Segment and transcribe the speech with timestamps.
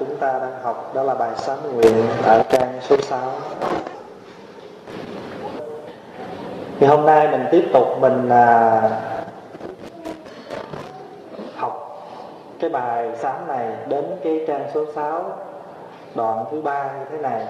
[0.00, 3.20] chúng ta đang học đó là bài sám nguyện ở trang số 6
[6.80, 8.80] thì hôm nay mình tiếp tục mình à,
[11.56, 12.06] học
[12.60, 15.24] cái bài sám này đến cái trang số 6
[16.14, 17.44] đoạn thứ ba như thế này.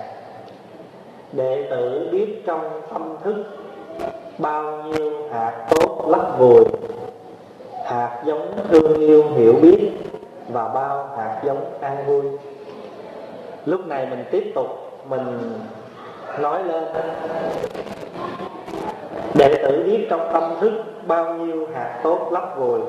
[1.33, 3.45] Đệ tử biết trong tâm thức
[4.39, 6.65] bao nhiêu hạt tốt lắc vùi
[7.85, 9.91] hạt giống thương yêu hiểu biết
[10.49, 12.23] và bao hạt giống an vui.
[13.67, 14.67] Lúc này mình tiếp tục,
[15.09, 15.53] mình
[16.39, 16.85] nói lên,
[19.35, 20.73] đệ tử biết trong tâm thức
[21.07, 22.81] bao nhiêu hạt tốt lấp vùi.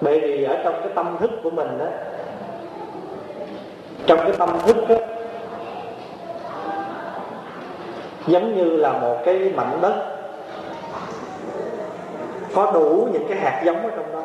[0.00, 1.86] Bởi vì ở trong cái tâm thức của mình đó
[4.06, 4.96] trong cái tâm thức đó
[8.26, 10.16] giống như là một cái mảnh đất,
[12.54, 14.15] có đủ những cái hạt giống ở trong đó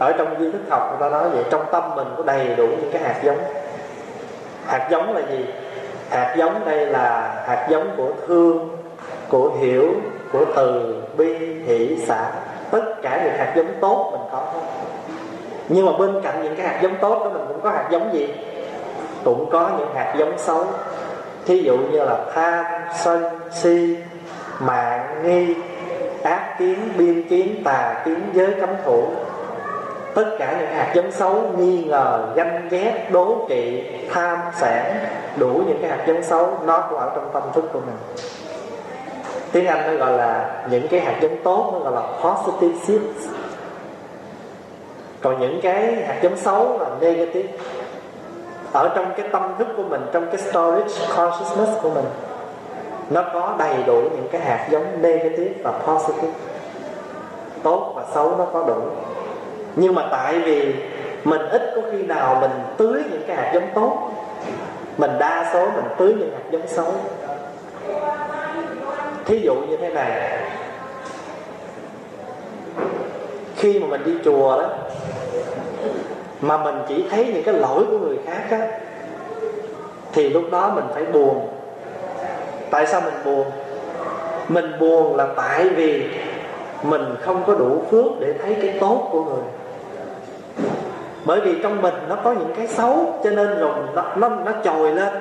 [0.00, 2.66] ở trong duy thức học người ta nói vậy, trong tâm mình có đầy đủ
[2.66, 3.38] những cái hạt giống.
[4.66, 5.46] Hạt giống là gì?
[6.10, 8.68] Hạt giống đây là hạt giống của thương,
[9.28, 9.94] của hiểu,
[10.32, 12.30] của từ, bi, hỷ, xã.
[12.70, 14.60] Tất cả những hạt giống tốt mình có hết.
[15.68, 18.12] Nhưng mà bên cạnh những cái hạt giống tốt đó, mình cũng có hạt giống
[18.12, 18.34] gì?
[19.24, 20.64] Cũng có những hạt giống xấu.
[21.46, 22.64] Thí dụ như là tham,
[22.96, 23.96] sân, si,
[24.60, 25.54] mạng, nghi,
[26.22, 29.04] ác kiến, biên kiến, tà kiến, giới cấm thủ
[30.20, 33.82] tất cả những hạt giống xấu nghi ngờ, ganh ghét, đố kỵ,
[34.12, 34.96] tham sản
[35.36, 37.96] đủ những cái hạt giống xấu, nó cũng ở trong tâm thức của mình.
[39.52, 43.28] Tiếng anh nó gọi là những cái hạt giống tốt, nó gọi là positive seeds.
[45.20, 47.48] Còn những cái hạt giống xấu là negative.
[48.72, 52.06] Ở trong cái tâm thức của mình, trong cái storage consciousness của mình,
[53.10, 56.32] nó có đầy đủ những cái hạt giống negative và positive.
[57.62, 58.80] Tốt và xấu nó có đủ
[59.80, 60.74] nhưng mà tại vì
[61.24, 64.12] mình ít có khi nào mình tưới những cái hạt giống tốt.
[64.98, 66.94] Mình đa số mình tưới những hạt giống xấu.
[69.24, 70.38] Thí dụ như thế này.
[73.56, 74.68] Khi mà mình đi chùa đó,
[76.40, 78.68] mà mình chỉ thấy những cái lỗi của người khác á,
[80.12, 81.48] thì lúc đó mình phải buồn.
[82.70, 83.46] Tại sao mình buồn?
[84.48, 86.04] Mình buồn là tại vì
[86.82, 89.59] mình không có đủ phước để thấy cái tốt của người
[91.24, 94.52] bởi vì trong mình nó có những cái xấu cho nên rồi nó nó, nó
[94.64, 95.12] trồi lên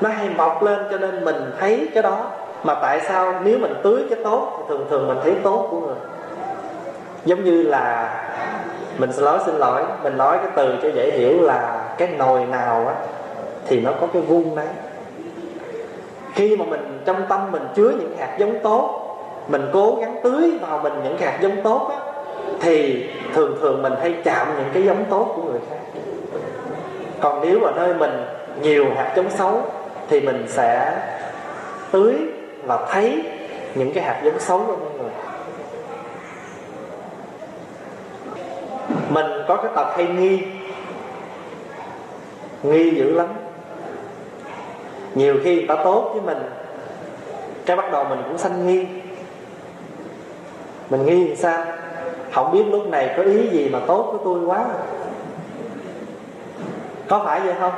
[0.00, 2.30] nó hay mọc lên cho nên mình thấy cái đó.
[2.64, 5.80] Mà tại sao nếu mình tưới cái tốt thì thường thường mình thấy tốt của
[5.80, 5.96] người?
[7.24, 8.14] Giống như là
[8.98, 12.44] mình xin lỗi xin lỗi mình nói cái từ cho dễ hiểu là cái nồi
[12.44, 12.94] nào á
[13.66, 14.66] thì nó có cái vuông đấy.
[16.34, 19.02] Khi mà mình trong tâm mình chứa những hạt giống tốt
[19.48, 21.96] mình cố gắng tưới vào mình những hạt giống tốt á
[22.60, 25.76] thì thường thường mình hay chạm những cái giống tốt của người khác.
[27.20, 28.26] Còn nếu mà nơi mình
[28.60, 29.62] nhiều hạt giống xấu,
[30.08, 31.02] thì mình sẽ
[31.90, 32.14] tưới
[32.64, 33.22] và thấy
[33.74, 35.10] những cái hạt giống xấu của mọi người.
[39.08, 40.42] Mình có cái tật hay nghi.
[42.62, 43.26] Nghi dữ lắm.
[45.14, 46.50] Nhiều khi người ta tốt với mình,
[47.66, 48.86] cái bắt đầu mình cũng sanh nghi.
[50.90, 51.64] Mình nghi làm sao?
[52.32, 54.64] Không biết lúc này có ý gì mà tốt với tôi quá.
[57.08, 57.72] Có phải vậy không?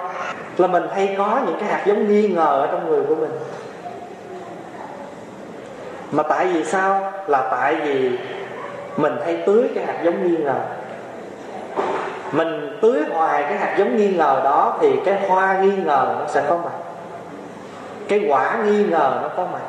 [0.56, 3.30] Là mình hay có những cái hạt giống nghi ngờ ở trong người của mình.
[6.12, 7.12] Mà tại vì sao?
[7.26, 8.18] Là tại vì
[8.96, 10.60] mình hay tưới cái hạt giống nghi ngờ.
[12.32, 16.26] Mình tưới hoài cái hạt giống nghi ngờ đó thì cái hoa nghi ngờ nó
[16.28, 16.72] sẽ có mặt.
[18.08, 19.60] Cái quả nghi ngờ nó có mặt.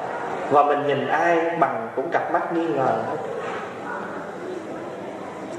[0.51, 3.17] Và mình nhìn ai bằng cũng cặp mắt nghi ngờ hết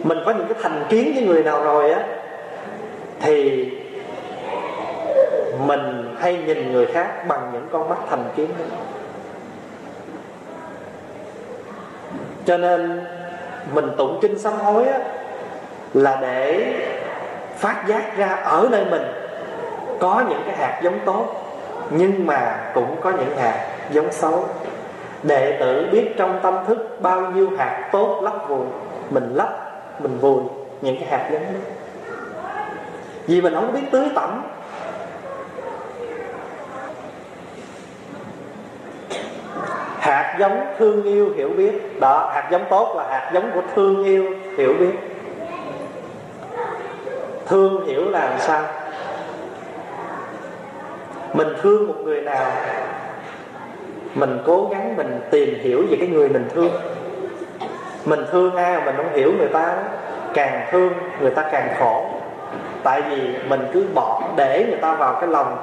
[0.03, 2.03] mình có những cái thành kiến với người nào rồi á
[3.21, 3.69] thì
[5.67, 8.65] mình hay nhìn người khác bằng những con mắt thành kiến đó.
[12.45, 13.07] cho nên
[13.75, 14.99] mình tụng kinh sám hối á,
[15.95, 16.73] là để
[17.57, 19.03] phát giác ra ở nơi mình
[20.01, 21.27] có những cái hạt giống tốt
[21.91, 24.45] nhưng mà cũng có những hạt giống xấu
[25.23, 28.67] đệ tử biết trong tâm thức bao nhiêu hạt tốt lắp vùi
[29.11, 29.70] mình lắp
[30.03, 30.43] mình vùi
[30.81, 31.61] những cái hạt giống đó.
[33.27, 34.43] Vì mình không biết tưới tẩm.
[39.99, 42.01] Hạt giống thương yêu hiểu biết.
[42.01, 44.25] Đó, hạt giống tốt là hạt giống của thương yêu
[44.59, 44.93] hiểu biết.
[47.47, 48.63] Thương hiểu là sao?
[51.33, 52.53] Mình thương một người nào,
[54.15, 56.71] mình cố gắng mình tìm hiểu về cái người mình thương
[58.05, 59.83] mình thương ai mà mình không hiểu người ta đó
[60.35, 62.07] càng thương người ta càng khổ.
[62.83, 65.57] Tại vì mình cứ bỏ, để người ta vào cái lòng.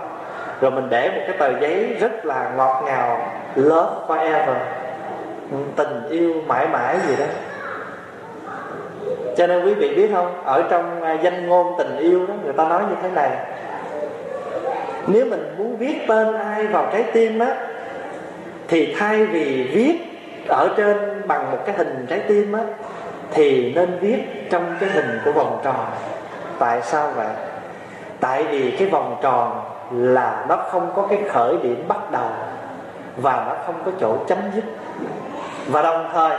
[0.62, 4.56] Rồi mình để một cái tờ giấy rất là ngọt ngào, love forever.
[5.75, 7.25] Tình yêu mãi mãi gì đó.
[9.38, 12.54] Cho nên quý vị biết không, ở trong à, danh ngôn tình yêu đó, người
[12.54, 13.30] ta nói như thế này.
[15.07, 17.56] Nếu mình muốn viết tên ai vào trái tim á,
[18.68, 20.00] thì thay vì viết
[20.48, 22.62] ở trên bằng một cái hình trái tim á,
[23.32, 25.86] thì nên viết trong cái hình của vòng tròn.
[26.60, 27.28] Tại sao vậy?
[28.20, 32.30] Tại vì cái vòng tròn là nó không có cái khởi điểm bắt đầu
[33.18, 34.64] và nó không có chỗ chấm dứt.
[35.68, 36.38] Và đồng thời,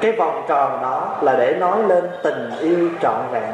[0.00, 3.52] cái vòng tròn đó là để nói lên tình yêu trọn vẹn.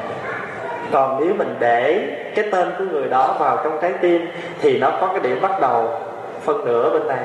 [0.93, 4.29] Còn nếu mình để cái tên của người đó vào trong trái tim
[4.61, 6.01] thì nó có cái điểm bắt đầu
[6.41, 7.25] phân nửa bên này,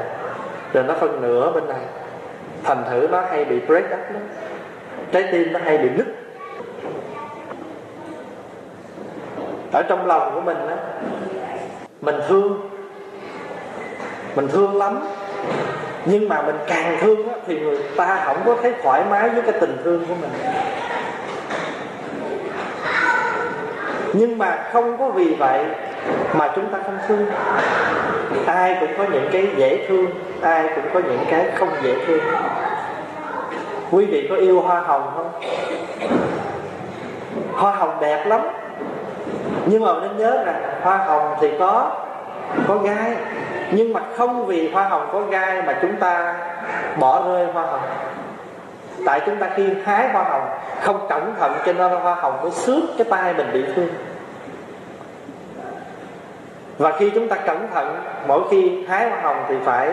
[0.74, 1.82] rồi nó phân nửa bên này
[2.64, 4.22] thành thử nó hay bị break up lắm.
[5.12, 6.08] Trái tim nó hay bị nứt.
[9.72, 10.76] Ở trong lòng của mình á
[12.02, 12.70] mình thương.
[14.36, 15.00] Mình thương lắm.
[16.06, 19.42] Nhưng mà mình càng thương á, thì người ta không có thấy thoải mái với
[19.42, 20.32] cái tình thương của mình.
[24.14, 25.66] Nhưng mà không có vì vậy
[26.34, 27.26] mà chúng ta không thương.
[28.46, 30.06] Ai cũng có những cái dễ thương,
[30.42, 32.22] ai cũng có những cái không dễ thương.
[33.92, 35.32] Quý vị có yêu hoa hồng không?
[37.54, 38.42] Hoa hồng đẹp lắm.
[39.66, 41.92] Nhưng mà nên nhớ rằng hoa hồng thì có
[42.68, 43.16] có gai.
[43.72, 46.36] Nhưng mà không vì hoa hồng có gai mà chúng ta
[47.00, 47.82] bỏ rơi hoa hồng.
[49.06, 50.50] Tại chúng ta khi hái hoa hồng,
[50.82, 53.90] không cẩn thận cho nên hoa hồng mới xước cái tay mình bị thương
[56.82, 57.96] và khi chúng ta cẩn thận,
[58.28, 59.92] mỗi khi hái hoa hồng thì phải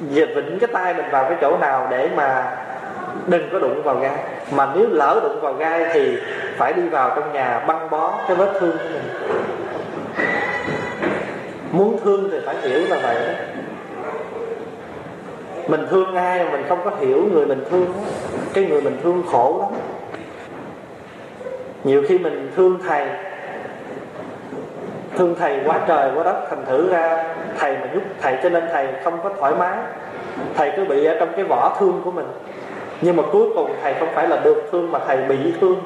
[0.00, 2.56] vịnh cái tay mình vào cái chỗ nào để mà
[3.26, 4.18] đừng có đụng vào gai.
[4.50, 6.16] Mà nếu lỡ đụng vào gai thì
[6.56, 9.02] phải đi vào trong nhà băng bó cái vết thương của mình.
[11.72, 13.32] Muốn thương thì phải hiểu là vậy đó.
[15.68, 18.00] Mình thương ai mà mình không có hiểu người mình thương đó.
[18.54, 19.80] cái người mình thương khổ lắm.
[21.84, 23.08] Nhiều khi mình thương thầy
[25.16, 27.24] thương thầy quá trời quá đất thành thử ra.
[27.58, 29.78] Thầy mà giúp thầy cho nên thầy không có thoải mái.
[30.54, 32.26] Thầy cứ bị ở trong cái vỏ thương của mình.
[33.00, 35.80] Nhưng mà cuối cùng thầy không phải là được thương mà thầy bị thương.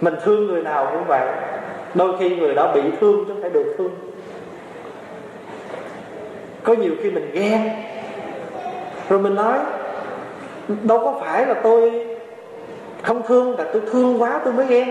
[0.00, 1.28] Mình thương người nào cũng vậy.
[1.94, 3.90] Đôi khi người đó bị thương chứ không phải được thương.
[6.62, 7.70] Có nhiều khi mình ghen.
[9.08, 9.58] Rồi mình nói,
[10.82, 12.06] đâu có phải là tôi
[13.02, 14.90] không thương là tôi thương quá tôi mới ghen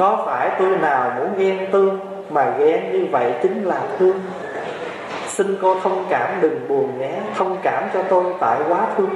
[0.00, 1.98] có phải tôi nào muốn ghen tương
[2.30, 4.20] mà ghen như vậy chính là thương?
[5.26, 9.10] Xin cô thông cảm đừng buồn nhé thông cảm cho tôi tại quá thương.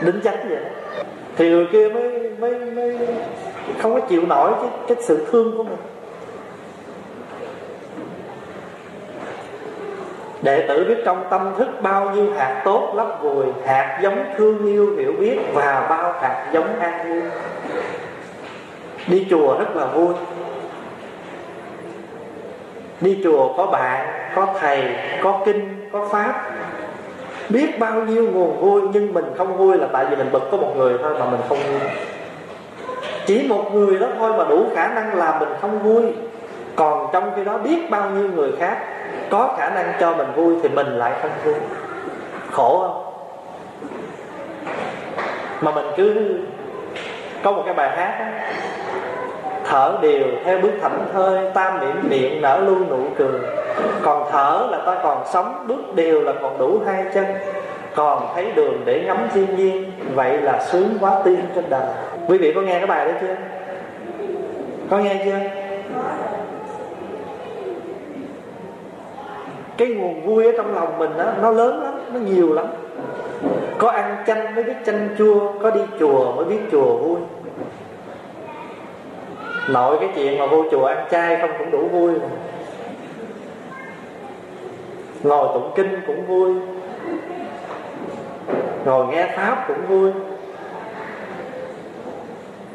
[0.00, 0.58] Đính chánh vậy
[1.36, 2.98] thì người kia mới mới mới
[3.82, 5.78] không có chịu nổi cái, cái sự thương của mình.
[10.42, 14.66] Đệ tử biết trong tâm thức bao nhiêu hạt tốt lấp vùi hạt giống thương
[14.66, 17.22] yêu hiểu biết và bao hạt giống an vui
[19.06, 20.14] đi chùa rất là vui.
[23.00, 24.84] Đi chùa có bạn có thầy
[25.22, 26.50] có kinh có pháp.
[27.48, 30.56] Biết bao nhiêu nguồn vui nhưng mình không vui là tại vì mình bực có
[30.56, 31.90] một người thôi mà mình không vui.
[33.26, 36.02] Chỉ một người đó thôi mà đủ khả năng làm mình không vui.
[36.76, 38.78] Còn trong khi đó biết bao nhiêu người khác
[39.30, 41.54] có khả năng cho mình vui thì mình lại không vui.
[42.50, 43.02] Khổ không?
[45.60, 46.38] Mà mình cứ
[47.42, 48.26] có một cái bài hát đó,
[49.68, 53.40] thở đều theo bước thảnh thơi tam miệng miệng nở luôn nụ cười.
[54.02, 57.24] Còn thở là ta còn sống bước đều là còn đủ hai chân.
[57.94, 61.86] Còn thấy đường để ngắm thiên nhiên vậy là sướng quá tiên trên đời.
[62.28, 63.36] Quý vị có nghe cái bài đó chưa?
[64.90, 65.38] Có nghe chưa?
[69.76, 72.66] Cái nguồn vui ở trong lòng mình đó, nó lớn lắm nó nhiều lắm.
[73.78, 77.16] Có ăn chanh mới biết chanh chua có đi chùa mới biết chùa vui
[79.68, 82.30] nội cái chuyện mà vô chùa ăn chay không cũng đủ vui rồi.
[85.22, 86.54] Ngồi tụng kinh cũng vui.
[88.84, 90.12] Ngồi nghe pháp cũng vui.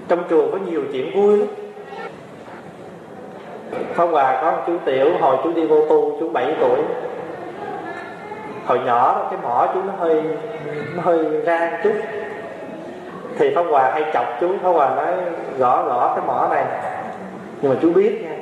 [0.07, 1.47] Trong chùa có nhiều chuyện vui lắm.
[3.93, 6.79] Pháp Hòa có một chú Tiểu, hồi chú đi vô tu, chú 7 tuổi.
[8.65, 10.23] Hồi nhỏ cái mỏ chú nó hơi
[10.95, 11.93] nó hơi ra chút.
[13.41, 15.13] Thì Pháp Hòa hay chọc chú Pháp Hòa nói
[15.57, 16.65] gõ gõ cái mỏ này.
[17.61, 18.35] Nhưng mà chú biết nha,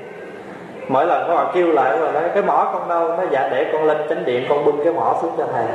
[0.88, 3.08] Mỗi lần Pháp Hòa kêu lại rồi nói, cái mỏ con đâu?
[3.08, 5.66] Nó dạ để con lên chánh điện, con bưng cái mỏ xuống cho thầy.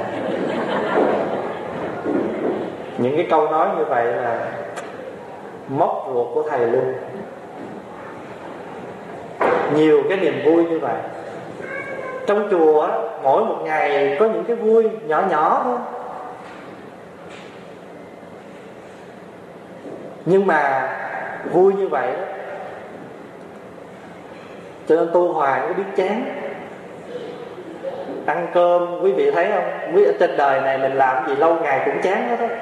[2.98, 4.38] Những cái câu nói như vậy là
[5.68, 6.94] Móc ruột của thầy luôn.
[9.74, 10.96] Nhiều cái niềm vui như vậy.
[12.26, 12.88] Trong chùa
[13.22, 15.76] mỗi một ngày có những cái vui nhỏ nhỏ thôi.
[20.26, 20.88] Nhưng mà
[21.50, 22.26] vui như vậy đó,
[24.88, 26.24] cho nên tu hoài có biết chán.
[28.26, 29.94] Ăn cơm, quý vị thấy không?
[29.94, 32.54] Quý ở trên đời này mình làm gì lâu ngày cũng chán hết đó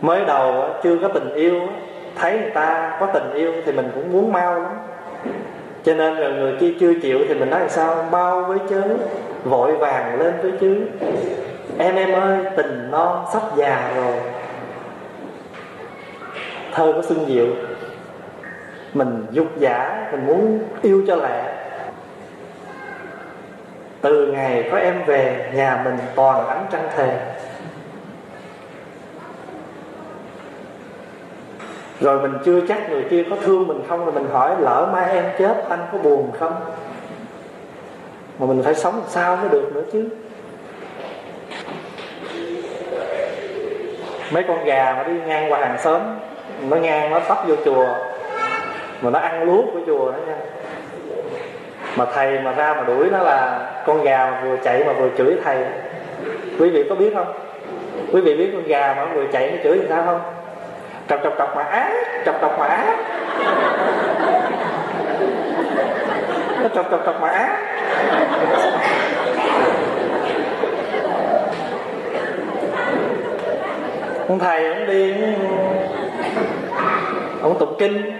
[0.00, 1.60] mới đầu chưa có tình yêu
[2.18, 4.72] thấy người ta có tình yêu thì mình cũng muốn mau lắm.
[5.84, 8.06] Cho nên là người kia chưa chịu thì mình nói làm sao?
[8.10, 8.82] Mau với chớ
[9.44, 10.86] vội vàng lên với chứ.
[11.78, 14.12] Em em ơi, tình non sắp già rồi
[16.76, 17.46] thơ có xuân diệu
[18.94, 21.52] mình dục giả, mình muốn yêu cho lẹ.
[24.00, 27.18] Từ ngày có em về, nhà mình toàn ánh trăng thề.
[32.00, 35.10] Rồi mình chưa chắc người kia có thương mình không, rồi mình hỏi, lỡ mai
[35.10, 36.54] em chết, anh có buồn không?
[38.38, 40.08] Mà mình phải sống sao mới được nữa chứ.
[44.32, 46.00] Mấy con gà mà đi ngang qua hàng xóm
[46.68, 47.86] nó ngang, nó tấp vô chùa.
[49.00, 50.34] Mà nó ăn lúa của chùa đó nha.
[51.96, 55.08] Mà thầy mà ra mà đuổi nó là con gà mà vừa chạy mà vừa
[55.18, 55.56] chửi thầy.
[56.58, 57.32] Quý vị có biết không?
[58.12, 60.20] Quý vị biết con gà mà vừa chạy nó chửi thì sao không?
[61.08, 61.90] Trọc trọc trọc mà á
[62.24, 62.96] trọc cọc mà á
[66.62, 67.56] nó trọc trọc trọc mà á
[74.28, 75.14] ông thầy ông đi
[77.46, 78.12] ông tụng kinh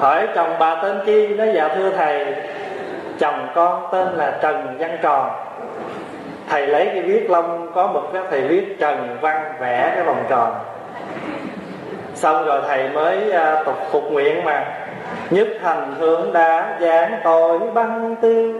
[0.00, 1.28] hỏi chồng bà tên chi?
[1.28, 2.34] Nói dạ thưa thầy,
[3.18, 5.30] chồng con tên là trần văn tròn.
[6.48, 10.24] Thầy lấy cái viết lông, có mực cái thầy viết trần văn vẽ cái vòng
[10.28, 10.54] tròn.
[12.14, 14.64] Xong rồi thầy mới à, tục phục nguyện mà,
[15.30, 18.52] nhất thành hướng đã giảng tội băng tiêu,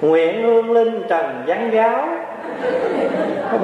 [0.00, 2.08] nguyện hương linh trần văn giáo.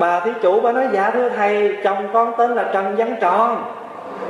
[0.00, 3.64] Bà thí chủ bà nói dạ thưa thầy, chồng con tên là trần văn tròn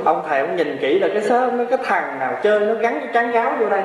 [0.05, 3.09] ông thầy ông nhìn kỹ là cái sớm cái thằng nào chơi nó gắn cái
[3.13, 3.81] trắng gáo vô đây.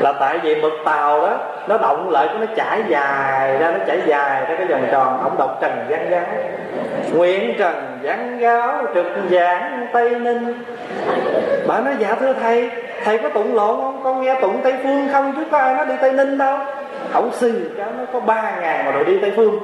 [0.00, 4.00] Là tại vì mực tàu đó, nó động lại nó chảy dài ra, nó chảy
[4.06, 5.20] dài ra cái vòng tròn.
[5.22, 6.22] Ông đọc trần gián giáo.
[7.14, 10.64] Nguyện trần gián giáo trực giảng tây ninh.
[11.66, 12.70] Bà nói dạ thưa thầy
[13.04, 14.00] thầy có tụng lộn không?
[14.04, 16.58] Con nghe tụng tây phương không chứ có ai nói đi tây ninh đâu.
[17.14, 19.58] Ổng sư cái nó có ba ngàn mà rồi đi tây phương.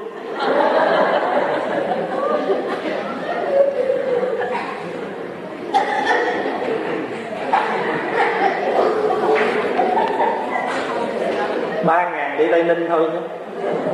[11.86, 13.20] Ba ngàn đi tây ninh thôi nhé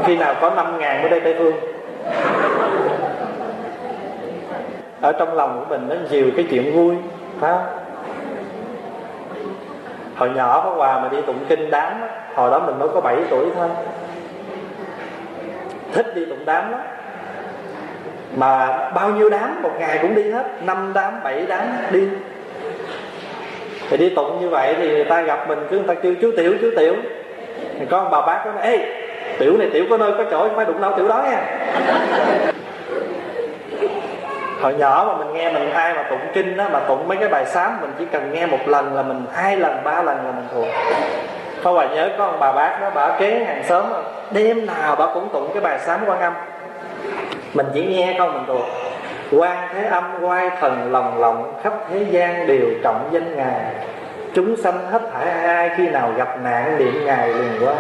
[0.06, 1.54] khi nào có năm ngàn mới đi tây phương.
[5.00, 6.94] Ở trong lòng của mình nó nhiều cái chuyện vui
[7.40, 7.66] phải không?
[10.16, 13.00] Hồi nhỏ có quà mà đi tụng kinh đám đó, hồi đó mình mới có
[13.00, 13.68] 7 tuổi thôi.
[15.92, 16.80] Thích đi tụng đám lắm.
[18.36, 19.62] Mà bao nhiêu đám?
[19.62, 20.46] Một ngày cũng đi hết.
[20.62, 22.08] Năm đám bảy đám đi.
[23.90, 26.30] Thì đi tụng như vậy thì người ta gặp mình cứ người ta kêu chú
[26.36, 26.94] tiểu chú tiểu
[27.82, 28.78] thì con bà bác nói, ê,
[29.38, 31.40] tiểu này tiểu có nơi có chỗ, phải đụng đâu tiểu đó nha.
[34.60, 37.28] Hồi nhỏ mà mình nghe mình ai mà tụng kinh đó mà tụng mấy cái
[37.28, 40.32] bài sám mình chỉ cần nghe một lần là mình, hai lần, ba lần là
[40.32, 40.66] mình thuộc.
[41.62, 43.84] Không bà nhớ có ông bà bác đó, bà kế hàng xóm
[44.30, 46.32] đêm nào bà cũng tụng cái bài sám quan âm.
[47.54, 48.66] Mình chỉ nghe không mình thuộc.
[49.40, 53.60] Quan thế âm quay thần lòng lộng, khắp thế gian đều trọng danh ngài
[54.34, 57.74] chúng sanh hết thảy ai khi nào gặp nạn, niệm ngài liền qua.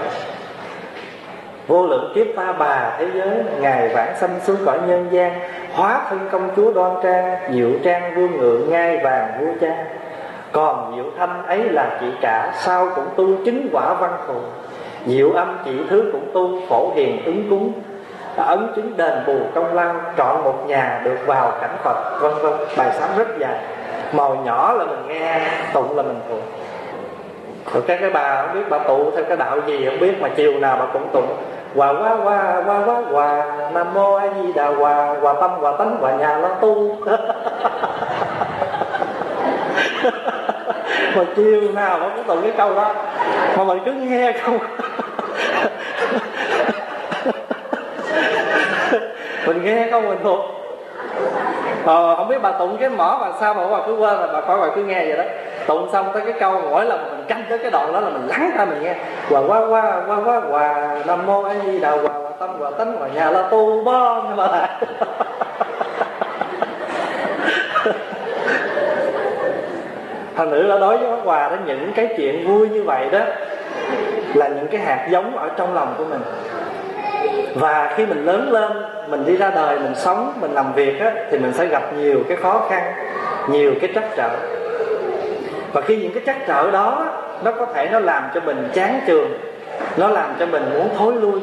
[1.66, 3.30] Vô lượng kiếp ta bà thế giới,
[3.60, 5.32] ngài vãng sanh xuống cõi nhân gian,
[5.72, 9.84] hóa thân công chúa đoan trang, diệu trang vương ngự ngai vàng vua cha.
[10.52, 14.34] Còn diệu thanh ấy là chị cả sao cũng tu chứng quả văn thù
[15.06, 17.72] diệu âm chỉ thứ cũng tu, phổ hiền ứng cúng.
[18.36, 22.68] Ấn chứng đền bù công lao, trọn một nhà được vào cảnh phật, vân vân,
[22.76, 23.58] bài sám rất dài
[24.12, 25.40] màu nhỏ là mình nghe,
[25.72, 26.40] tụng là mình thuộc.
[27.74, 30.28] Rồi các cái bà không biết bà tụ theo cái đạo gì, không biết mà
[30.36, 31.36] chiều nào bà cũng tụng.
[31.76, 35.76] Hòa quá hòa hòa quá hòa, nam mô a di đà hòa hòa tâm, hòa
[35.78, 36.96] tánh, hòa nhà lo tu.
[41.16, 42.94] Mà chiều nào bà cũng tụng cái câu đó,
[43.56, 44.58] mà mình cứ nghe không
[49.46, 50.40] mình nghe không, mình thuộc
[51.84, 54.40] ờ, không biết bà tụng cái mỏ mà sao mà bà cứ quên là bà
[54.40, 55.24] khỏi bà cứ nghe vậy đó.
[55.66, 58.26] Tụng xong tới cái câu mỗi lần mình canh tới cái đoạn đó là mình
[58.28, 58.94] lắng ra mình nghe.
[59.30, 62.96] Quà quá quá quá quá quà nam mô a di đà quà tâm quà tánh
[63.00, 64.68] quà nhà là tu bo nhưng mà
[70.36, 73.18] thành nữ là đối với món quà đó những cái chuyện vui như vậy đó
[74.34, 76.20] là những cái hạt giống ở trong lòng của mình
[77.54, 78.72] và khi mình lớn lên
[79.08, 82.22] mình đi ra đời mình sống mình làm việc á, thì mình sẽ gặp nhiều
[82.28, 82.92] cái khó khăn
[83.48, 84.30] nhiều cái trắc trở.
[85.72, 87.06] Và khi những cái trắc trở đó
[87.44, 89.32] nó có thể nó làm cho mình chán trường
[89.96, 91.40] nó làm cho mình muốn thối lui.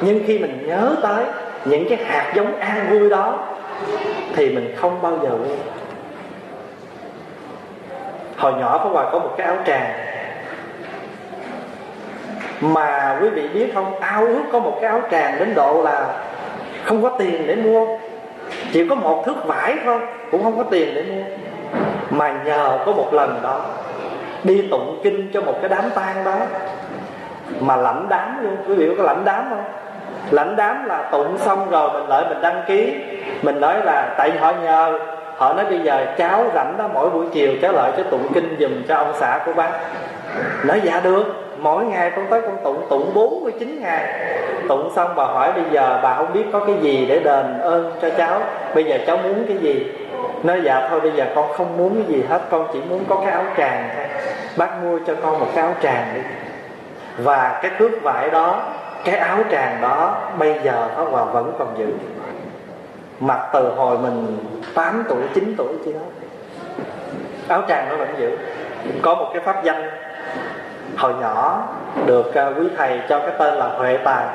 [0.00, 1.24] Nhưng khi mình nhớ tới
[1.64, 3.38] những cái hạt giống an vui đó
[4.34, 5.58] thì mình không bao giờ quên.
[8.36, 9.90] Hồi nhỏ có Hòa có một cái áo tràng
[12.62, 16.06] mà quý vị biết không, ao ước có một cái áo tràng đến độ là
[16.84, 17.86] không có tiền để mua.
[18.72, 21.22] Chỉ có một thước vải thôi, cũng không có tiền để mua.
[22.10, 23.60] Mà nhờ có một lần đó,
[24.44, 26.36] đi tụng kinh cho một cái đám tang đó.
[27.60, 29.64] Mà lãnh đám luôn, quý vị có lãnh đám không?
[30.30, 32.94] Lãnh đám là tụng xong rồi mình lại mình đăng ký.
[33.42, 34.98] Mình nói là tại họ nhờ,
[35.36, 38.56] họ nói bây giờ cháu rảnh đó, mỗi buổi chiều cháu lại cho tụng kinh
[38.60, 39.70] dùm cho ông xã của bác.
[40.64, 41.24] Nói dạ được
[41.62, 44.30] mỗi ngày con tới con tụng tụng 49 ngày.
[44.68, 47.92] Tụng xong bà hỏi bây giờ bà không biết có cái gì để đền ơn
[48.02, 48.40] cho cháu.
[48.74, 49.92] Bây giờ cháu muốn cái gì?
[50.42, 53.16] Nói dạ thôi, bây giờ con không muốn cái gì hết, con chỉ muốn có
[53.16, 54.06] cái áo tràng thôi.
[54.56, 56.20] Bác mua cho con một cái áo tràng đi.
[57.18, 58.62] Và cái thước vải đó,
[59.04, 61.86] cái áo tràng đó bây giờ Pháp Hòa vẫn còn giữ.
[63.20, 64.38] Mặc từ hồi mình
[64.74, 66.00] 8 tuổi 9 tuổi chứ đó.
[67.48, 68.38] Áo tràng nó vẫn giữ.
[69.02, 69.90] Có một cái pháp danh
[70.96, 71.68] hồi nhỏ
[72.06, 74.26] được à, quý thầy cho cái tên là huệ tài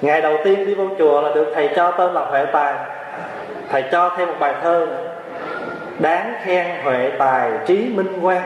[0.00, 2.74] ngày đầu tiên đi vô chùa là được thầy cho tên là huệ tài
[3.72, 4.86] thầy cho thêm một bài thơ,
[5.98, 8.42] đáng khen huệ tài trí minh quan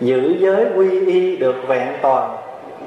[0.00, 2.36] giữ giới quy y được vẹn toàn,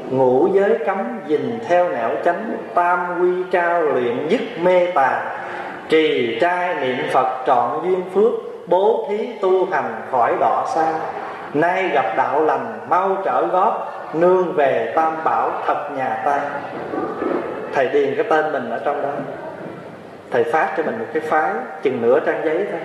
[0.09, 5.21] ngũ giới cấm dình theo nẻo chánh, tam quy trao luyện dứt mê tà
[5.89, 8.33] trì trai niệm phật trọn duyên phước,
[8.67, 10.93] bố thí tu hành khỏi đỏ xa
[11.53, 16.39] nay gặp đạo lành, mau trở góp, nương về tam bảo thật nhà ta.
[17.73, 19.09] Thầy điền cái tên mình ở trong đó.
[20.31, 22.79] Thầy phát cho mình một cái phái, chừng nửa trang giấy thôi.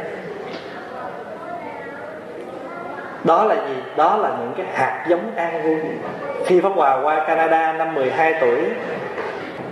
[3.24, 3.74] Đó là gì?
[3.96, 5.76] Đó là những cái hạt giống an vui.
[6.46, 8.64] Khi pháp hòa qua canada năm 12 tuổi,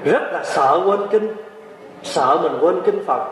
[0.04, 1.37] rất là sợ quên kinh,
[2.02, 3.26] sợ mình quên kinh phật.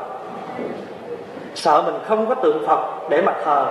[1.55, 3.67] Sợ mình không có tượng phật để mà thờ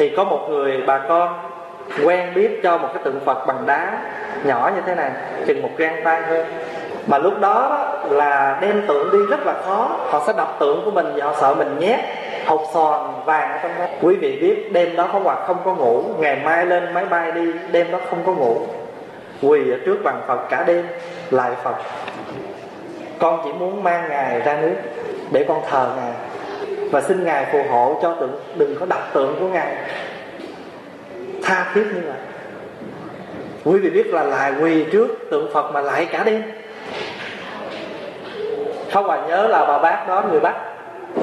[0.00, 1.38] thì có một người bà con
[2.04, 3.98] quen biết cho một cái tượng phật bằng đá
[4.44, 5.10] nhỏ như thế này,
[5.46, 6.46] chừng một gang tay hơn
[7.06, 9.88] mà lúc đó là đem tượng đi rất là khó.
[10.10, 12.00] Họ sẽ đập tượng của mình và họ sợ mình nhét
[12.46, 13.84] hột sòn vàng ở trong đó.
[14.02, 17.32] Quý vị biết đêm đó có hoặc không có ngủ, ngày mai lên máy bay
[17.32, 18.56] đi, đêm đó không có ngủ.
[19.42, 20.86] Quỳ ở trước bằng phật cả đêm,
[21.30, 21.74] lại phật.
[23.18, 24.74] Con chỉ muốn mang ngài ra nước
[25.30, 26.29] để con thờ ngài
[26.90, 29.76] và xin ngài phù hộ cho tượng đừng có đặt tượng của ngài.
[31.42, 32.16] Tha thiết như vậy.
[33.64, 36.42] Quý vị biết là lại quỳ trước tượng phật mà lại cả đêm.
[38.90, 40.54] Pháp Hòa nhớ là bà bác đó, người Bắc,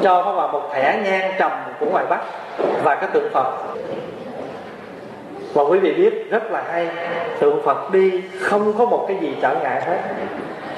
[0.03, 2.19] Cho Pháp Hòa một thẻ nhang trầm của ngoài Bắc
[2.83, 3.53] Và cái tượng Phật.
[5.53, 6.89] Và quý vị biết rất là hay,
[7.39, 9.97] Tượng Phật đi không có một cái gì trở ngại hết.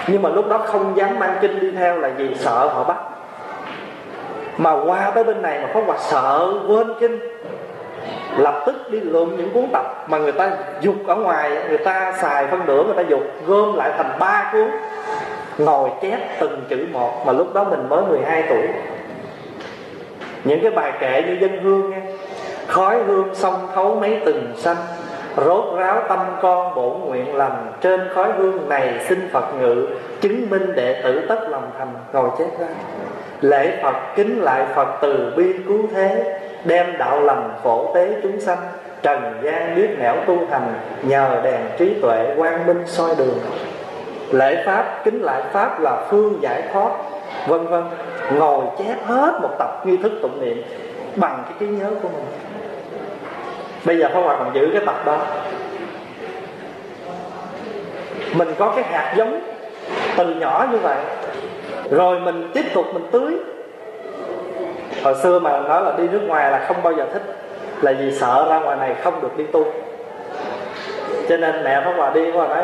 [0.07, 2.97] Nhưng mà lúc đó không dám mang kinh đi theo là vì sợ họ bắt.
[4.59, 7.19] Mà qua tới bên này mà có hoặc sợ quên kinh
[8.37, 12.13] lập tức đi lượm những cuốn tập mà người ta dục ở ngoài người ta
[12.21, 14.69] xài phân nửa người ta dục gom lại thành ba cuốn
[15.57, 18.67] ngồi chép từng chữ một mà lúc đó mình mới 12 tuổi.
[20.43, 22.01] Những cái bài kệ như dân hương nghe,
[22.67, 24.77] khói hương sông thấu mấy từng xanh
[25.37, 29.87] rốt ráo tâm con bổn nguyện lành trên khói hương này xin phật ngự
[30.21, 32.67] chứng minh đệ tử tất lòng thành ngồi chép ra
[33.41, 38.41] lễ phật kính lại phật từ bi cứu thế, đem đạo lành phổ tế chúng
[38.41, 38.57] sanh,
[39.01, 40.73] trần gian biết nẻo tu hành,
[41.03, 43.39] nhờ đèn trí tuệ quang minh soi đường.
[44.31, 46.91] Lễ pháp kính lại pháp là phương giải thoát,
[47.47, 47.83] vân vân,
[48.33, 50.63] ngồi chép hết một tập nghi thức tụng niệm
[51.15, 52.25] bằng cái trí nhớ của mình.
[53.85, 55.17] Bây giờ Pháp Hòa còn giữ cái tập đó.
[58.33, 59.41] Mình có cái hạt giống
[60.17, 60.97] từ nhỏ như vậy
[61.91, 63.33] rồi mình tiếp tục mình tưới.
[65.03, 67.21] Hồi xưa mà nói là đi nước ngoài là không bao giờ thích,
[67.81, 69.65] là vì sợ ra ngoài này không được đi tu.
[71.29, 72.63] Cho nên mẹ Pháp Hòa đi, Pháp nói,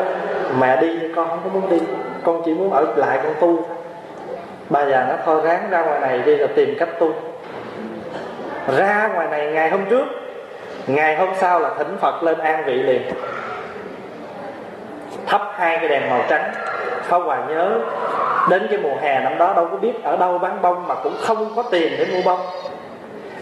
[0.60, 1.80] mẹ đi, con không có muốn đi,
[2.24, 3.68] con chỉ muốn ở lại con tu.
[4.68, 7.12] Bà già nó thôi ráng ra ngoài này đi rồi tìm cách tu.
[8.76, 10.04] Ra ngoài này ngày hôm trước,
[10.86, 13.02] ngày hôm sau là thỉnh phật lên an vị liền.
[15.26, 16.52] Thắp hai cái đèn màu trắng.
[17.08, 17.78] Pháp Hòa à, nhớ.
[18.50, 21.14] Đến cái mùa hè năm đó đâu có biết ở đâu bán bông mà cũng
[21.20, 22.40] không có tiền để mua bông.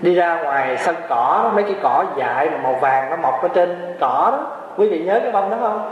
[0.00, 3.48] Đi ra ngoài sân cỏ mấy cái cỏ dại mà màu vàng nó mọc ở
[3.48, 4.57] trên cỏ đó.
[4.77, 5.90] Quý vị nhớ cái bông đó không?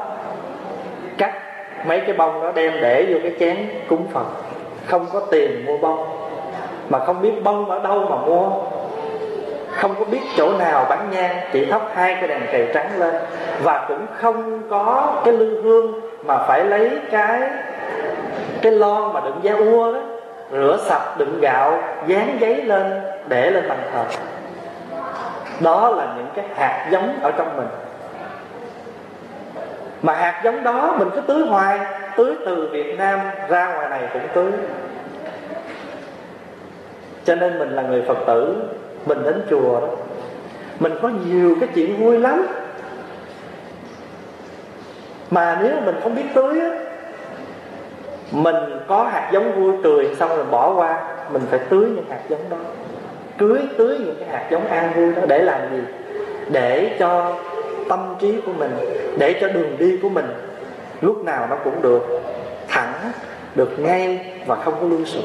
[1.19, 1.33] Cắt
[1.87, 4.27] mấy cái bông đó đem để vô cái chén cúng phật.
[4.87, 6.07] Không có tiền mua bông.
[6.89, 8.49] Mà không biết bông ở đâu mà mua.
[9.71, 13.15] Không có biết chỗ nào bán nhang, chỉ thắp hai cái đèn cầy trắng lên.
[13.63, 17.51] Và cũng không có cái lư hương mà phải lấy cái
[18.63, 20.01] cái lon mà đựng da ua đó,
[20.53, 24.05] rửa sạch, đựng gạo, dán giấy lên, để lên bàn thờ.
[25.61, 27.69] Đó là những cái hạt giống ở trong mình.
[30.03, 31.81] Mà hạt giống đó mình cứ tưới hoài,
[32.17, 34.53] tưới từ Việt Nam ra ngoài này cũng tưới.
[37.25, 38.63] Cho nên mình là người Phật tử,
[39.07, 39.89] mình đến chùa đó.
[40.79, 42.47] Mình có nhiều cái chuyện vui lắm
[45.33, 46.71] mà nếu mình không biết tưới á,
[48.33, 48.57] mình
[48.88, 51.01] có hạt giống vui cười xong rồi bỏ qua,
[51.33, 52.57] mình phải tưới những hạt giống đó.
[53.38, 55.83] Cưới, tưới những cái hạt giống an vui đó để làm gì?
[56.51, 57.37] Để cho
[57.88, 58.71] tâm trí của mình,
[59.18, 60.27] để cho đường đi của mình
[61.01, 62.21] lúc nào nó cũng được
[62.68, 62.92] thẳng,
[63.55, 65.25] được ngay và không có lưu sụp.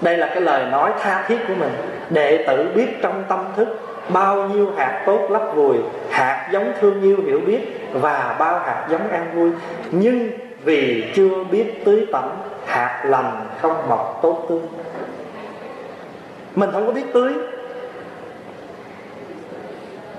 [0.00, 1.72] Đây là cái lời nói tha thiết của mình.
[2.10, 3.68] Đệ tử biết trong tâm thức
[4.08, 5.76] bao nhiêu hạt tốt lấp vùi,
[6.10, 9.50] hạt giống thương yêu hiểu biết và bao hạt giống an vui
[9.90, 10.30] nhưng
[10.64, 12.30] vì chưa biết tưới tẩm,
[12.66, 14.60] hạt lành không mọc tốt tươi.
[16.54, 17.32] Mình không có biết tưới.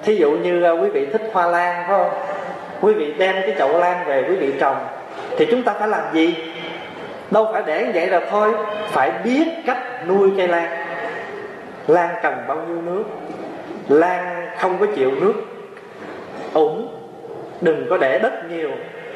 [0.04, 2.10] Thí dụ như à, quý vị thích hoa lan, phải không?
[2.82, 4.78] Quý vị đem cái chậu lan về quý vị trồng,
[5.38, 6.36] thì chúng ta phải làm gì?
[7.32, 8.54] Đâu phải để vậy là thôi,
[8.88, 10.86] phải biết cách nuôi cây lan.
[11.88, 13.04] Lan cần bao nhiêu nước,
[13.90, 15.34] lan không có chịu nước,
[16.54, 16.93] ủng
[17.64, 18.72] đừng có để đất nhiều,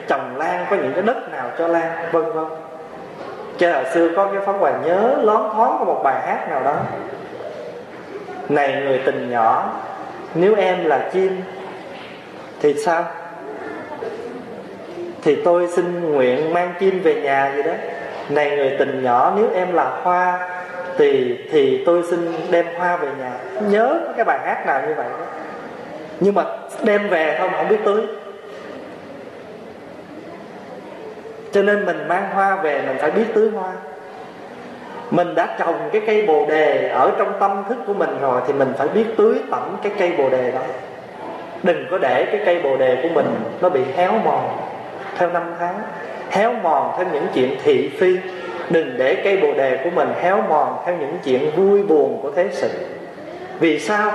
[0.07, 2.45] trồng lan có những cái đất nào cho lan, vân vân.
[3.57, 6.63] Cho hồi xưa có cái phóng hòa nhớ, lón thoáng có một bài hát nào
[6.63, 6.75] đó.
[8.49, 9.73] Này người tình nhỏ,
[10.33, 11.41] nếu em là chim,
[12.61, 13.05] thì sao?
[15.23, 17.73] Thì tôi xin nguyện mang chim về nhà gì đó.
[18.29, 20.49] Này người tình nhỏ, nếu em là hoa,
[20.97, 23.31] thì thì tôi xin đem hoa về nhà.
[23.69, 25.25] Nhớ cái bài hát nào như vậy đó.
[26.19, 26.43] Nhưng mà
[26.83, 28.01] đem về thôi mà không biết tưới
[31.51, 33.71] cho nên mình mang hoa về, mình phải biết tưới hoa.
[35.11, 38.53] Mình đã trồng cái cây bồ đề ở trong tâm thức của mình rồi thì
[38.53, 40.61] mình phải biết tưới tẩm cái cây bồ đề đó.
[41.63, 43.25] Đừng có để cái cây bồ đề của mình
[43.61, 44.57] nó bị héo mòn
[45.17, 45.79] theo năm tháng.
[46.29, 48.17] Héo mòn theo những chuyện thị phi.
[48.69, 52.31] Đừng để cây bồ đề của mình héo mòn theo những chuyện vui buồn của
[52.35, 52.69] thế sự.
[53.59, 54.11] Vì sao?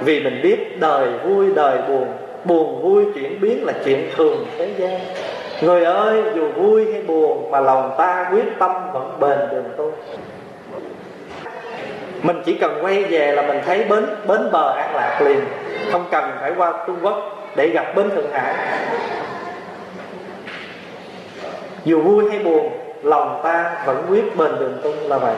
[0.00, 2.06] Vì mình biết đời vui, đời buồn.
[2.44, 5.00] Buồn vui chuyển biến là chuyện thường thế gian
[5.62, 9.92] người ơi, dù vui hay buồn, mà lòng ta quyết tâm vẫn bền đường tôi
[12.22, 15.40] mình chỉ cần quay về là mình thấy bến bến bờ an lạc liền.
[15.92, 17.16] Không cần phải qua trung quốc
[17.56, 18.54] để gặp bến thượng hải.
[21.84, 22.72] Dù vui hay buồn,
[23.02, 25.34] lòng ta vẫn quyết bền đường tu là vậy.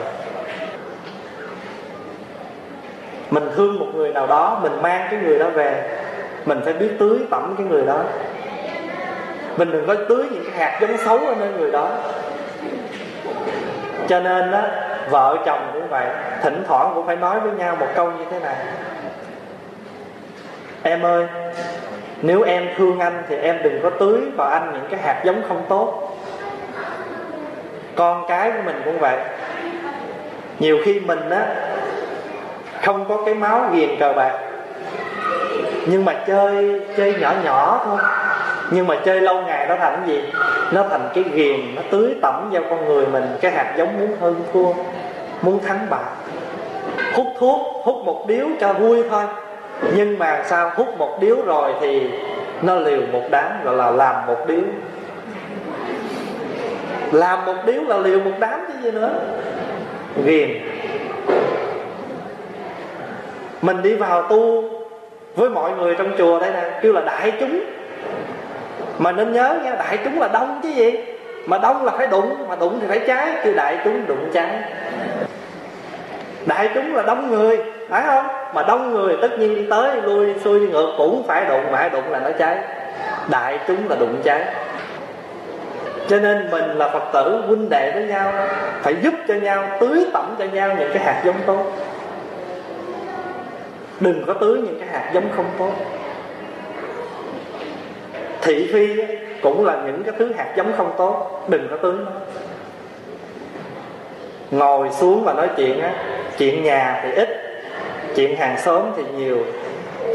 [3.29, 5.99] Mình thương một người nào đó, mình mang cái người đó về.
[6.45, 8.03] Mình phải biết tưới tẩm cái người đó
[9.57, 11.89] mình đừng có tưới những cái hạt giống xấu ở nơi người đó.
[14.07, 14.61] Cho nên đó
[15.09, 16.07] vợ chồng cũng vậy,
[16.41, 18.55] thỉnh thoảng cũng phải nói với nhau một câu như thế này.
[20.83, 21.27] Em ơi,
[22.21, 25.41] nếu em thương anh thì em đừng có tưới vào anh những cái hạt giống
[25.47, 26.17] không tốt.
[27.95, 29.17] Con cái của mình cũng vậy.
[30.59, 31.45] Nhiều khi mình á,
[32.83, 34.39] không có cái máu ghiền cờ bạc,
[35.87, 37.97] nhưng mà chơi chơi nhỏ nhỏ thôi
[38.71, 40.21] nhưng mà chơi lâu ngày nó thành cái gì?
[40.71, 44.17] Nó thành cái ghiền, nó tưới tẩm vào con người mình, cái hạt giống muốn
[44.21, 44.73] hơn thua,
[45.41, 46.11] muốn thắng bại.
[47.13, 49.23] Hút thuốc, hút một điếu cho vui thôi.
[49.95, 52.09] Nhưng mà sao hút một điếu rồi thì
[52.61, 54.61] nó liều một đám gọi là làm một điếu.
[57.11, 59.09] Làm một điếu là liều một đám chứ gì nữa.
[60.25, 60.49] Ghiền.
[63.61, 64.63] Mình đi vào tu
[65.35, 67.59] với mọi người trong chùa đây nè, kêu là đại chúng
[68.97, 70.91] mà nên nhớ nha, đại chúng là đông chứ gì.
[71.45, 73.31] Mà đông là phải đụng, mà đụng thì phải trái.
[73.43, 74.49] Kêu đại chúng đụng trái
[76.45, 78.25] đại chúng là đông người, phải không?
[78.53, 82.11] Mà đông người tất nhiên đi tới, lui xuôi ngược cũng phải đụng, mà đụng
[82.11, 82.57] là nó cháy
[83.29, 84.43] đại chúng là đụng cháy
[86.07, 88.33] cho nên mình là phật tử huynh đệ với nhau,
[88.81, 91.71] phải giúp cho nhau, tưới tẩm cho nhau những cái hạt giống tốt.
[93.99, 95.71] Đừng có tưới những cái hạt giống không tốt
[98.45, 99.03] thị phi
[99.41, 102.11] cũng là những cái thứ hạt giống không tốt, đừng có tưới nó.
[104.51, 105.93] Ngồi xuống và nói chuyện á,
[106.37, 107.29] chuyện nhà thì ít,
[108.15, 109.37] chuyện hàng xóm thì nhiều.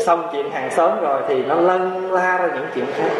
[0.06, 3.10] Xong chuyện hàng xóm rồi thì nó lân la ra những chuyện khác.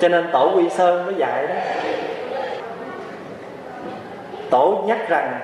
[0.00, 1.54] Cho nên tổ quy sơn mới dạy đó,
[4.50, 5.38] tổ nhắc rằng,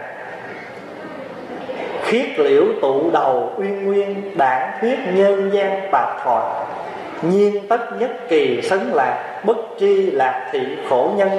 [2.02, 6.65] khiết liễu tụ đầu uyên nguyên đảng thuyết nhân gian tạp thoại
[7.22, 11.31] nhiên tất nhất kỳ sấn lạc, bất tri lạc thị khổ nhân,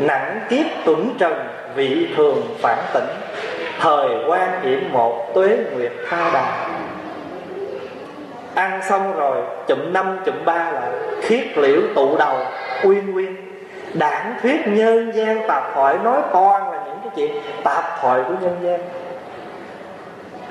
[0.00, 1.34] nặng kiếp tuẩn trần,
[1.74, 3.08] vị thường phản tỉnh,
[3.80, 6.68] thời quan hiểm một tuế nguyệt tha đà.
[8.54, 9.36] Ăn xong rồi,
[9.66, 12.36] chụm năm, chụm ba là khiết liễu tụ đầu,
[12.82, 13.36] uyên nguyên
[13.94, 18.34] đảng thuyết nhân gian, tạp thoại nói toàn là những cái chuyện tạp thoại của
[18.40, 18.80] nhân gian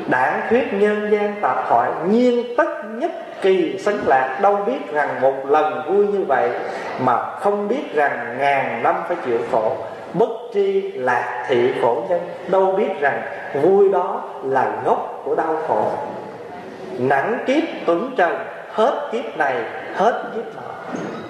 [0.08, 4.39] đảng thuyết nhân gian tạp thoại, nhiên tất nhất kỳ sánh lạc.
[4.41, 6.49] Đâu biết rằng một lần vui như vậy
[6.99, 9.75] mà không biết rằng ngàn năm phải chịu khổ.
[10.13, 13.21] Bất tri lạc thị khổ nhân, đâu biết rằng
[13.62, 15.91] vui đó là gốc của đau khổ.
[16.99, 18.38] Nắng kiếp tuấn trần,
[18.71, 19.55] hết kiếp này,
[19.95, 20.62] hết kiếp nọ,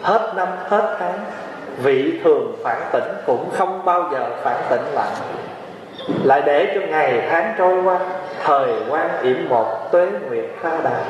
[0.02, 1.20] hết năm, hết tháng.
[1.84, 5.10] Vị thường phản tỉnh cũng không bao giờ phản tỉnh lại.
[6.24, 8.00] Lại để cho ngày tháng trôi qua
[8.46, 11.04] thời quan yểm một tuế nguyệt pha đà.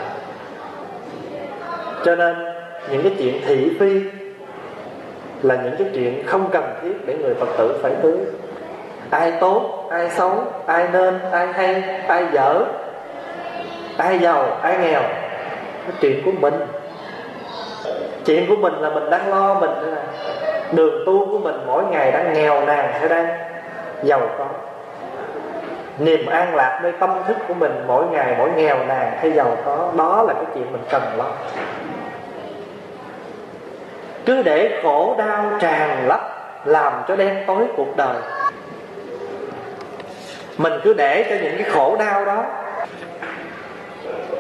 [2.06, 2.36] Cho nên,
[2.92, 4.02] những cái chuyện thị phi
[5.42, 8.18] là những cái chuyện không cần thiết để người phật tử phải tưới
[9.10, 12.66] ai tốt, ai xấu, ai nên, ai hay, ai dở,
[13.98, 15.02] ai giàu, ai nghèo,
[15.86, 16.54] cái chuyện của mình.
[18.26, 20.04] Chuyện của mình là mình đang lo, mình này
[20.72, 23.28] đường tu của mình, mỗi ngày đang nghèo nàn hay đang
[24.04, 24.46] giàu có
[26.00, 29.58] niềm an lạc nơi tâm thức của mình mỗi ngày, mỗi nghèo nàn hay giàu
[29.66, 31.28] có, đó là cái chuyện mình cần lắm.
[34.26, 36.22] Cứ để khổ đau tràn lấp,
[36.66, 38.16] làm cho đen tối cuộc đời.
[40.58, 42.44] Mình cứ để cho những cái khổ đau đó,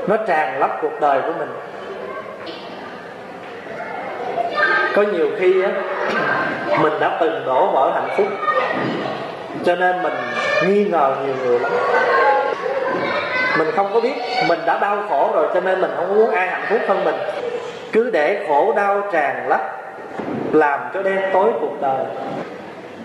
[0.07, 1.49] nó tràn lấp cuộc đời của mình.
[4.95, 5.71] Có nhiều khi á,
[6.81, 8.27] mình đã từng đổ vỡ hạnh phúc
[9.65, 10.13] cho nên mình
[10.67, 11.71] nghi ngờ nhiều người lắm.
[13.58, 14.13] Mình không có biết
[14.47, 17.15] mình đã đau khổ rồi cho nên mình không muốn ai hạnh phúc hơn mình.
[17.91, 19.62] Cứ để khổ đau tràn lấp
[20.51, 22.06] làm cho đen tối cuộc đời.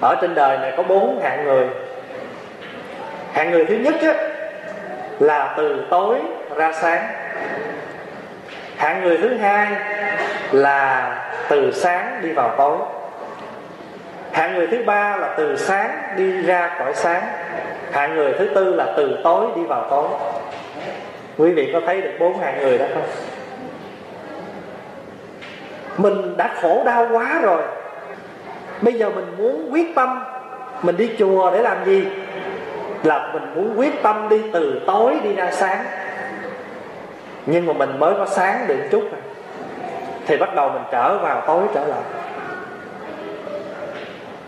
[0.01, 1.66] Ở trên đời này có bốn hạng người.
[3.33, 4.14] Hạng người thứ nhất á,
[5.18, 6.16] là từ tối
[6.57, 7.07] ra sáng.
[8.77, 9.68] Hạng người thứ hai
[10.53, 11.12] là
[11.49, 12.79] từ sáng đi vào tối
[14.33, 17.23] hạng người thứ ba là từ sáng đi ra khỏi sáng.
[17.93, 20.09] Hạng người thứ tư là từ tối đi vào tối.
[21.38, 23.03] Quý vị có thấy được bốn hạng người đó không?
[25.97, 27.62] Mình đã khổ đau quá rồi.
[28.81, 30.25] Bây giờ mình muốn quyết tâm.
[30.83, 32.07] Mình đi chùa để làm gì?
[33.03, 35.85] Là mình muốn quyết tâm đi từ tối đi ra sáng.
[37.47, 39.19] Nhưng mà mình mới có sáng được chút à.
[40.27, 42.01] thì bắt đầu mình trở vào tối trở lại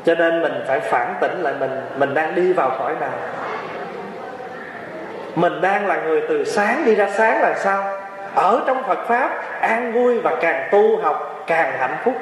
[0.05, 1.81] cho nên mình phải phản tỉnh lại mình.
[1.97, 3.11] Mình đang đi vào cõi nào?
[5.35, 7.99] Mình đang là người từ sáng đi ra sáng là sao?
[8.35, 12.15] Ở trong phật pháp, an vui và càng tu học càng hạnh phúc.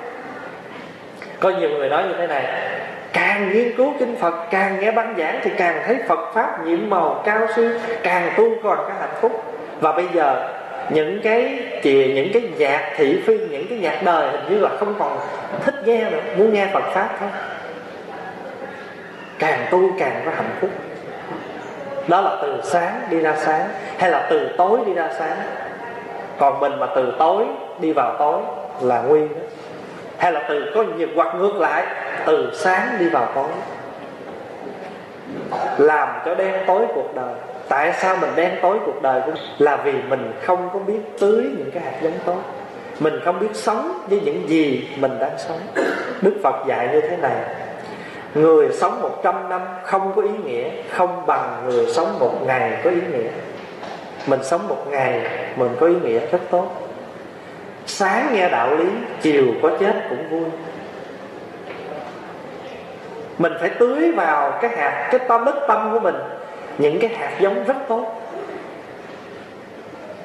[1.40, 2.44] Có nhiều người nói như thế này,
[3.12, 6.90] càng nghiên cứu kinh phật, càng nghe băng giảng thì càng thấy phật pháp nhiệm
[6.90, 7.70] màu cao siêu,
[8.02, 9.44] càng tu còn cái hạnh phúc.
[9.80, 10.48] Và bây giờ,
[10.90, 14.68] những cái chìa, những cái nhạc thị phi, những cái nhạc đời hình như là
[14.78, 15.18] không còn
[15.64, 17.28] thích nghe nữa, muốn nghe phật pháp thôi
[19.40, 20.70] càng tu càng có hạnh phúc.
[22.08, 25.36] Đó là từ sáng đi ra sáng, hay là từ tối đi ra sáng.
[26.38, 27.44] Còn mình mà từ tối
[27.80, 28.40] đi vào tối
[28.80, 29.40] là nguy đó
[30.18, 31.86] hay là từ có nhiều hoặc ngược lại,
[32.26, 33.48] từ sáng đi vào tối.
[35.78, 37.34] Làm cho đen tối cuộc đời.
[37.68, 41.44] Tại sao mình đen tối cuộc đời cũng là vì mình không có biết tưới
[41.58, 42.38] những cái hạt giống tốt.
[43.00, 45.58] Mình không biết sống với những gì mình đang sống.
[46.22, 47.36] Đức phật dạy như thế này
[48.34, 52.80] người sống một trăm năm không có ý nghĩa, không bằng người sống một ngày
[52.84, 53.28] có ý nghĩa.
[54.26, 55.20] Mình sống một ngày,
[55.56, 56.88] mình có ý nghĩa rất tốt.
[57.86, 58.86] Sáng nghe đạo lý,
[59.20, 60.50] chiều có chết cũng vui.
[63.38, 66.14] Mình phải tưới vào cái hạt, cái tâm đất tâm của mình,
[66.78, 68.22] những cái hạt giống rất tốt.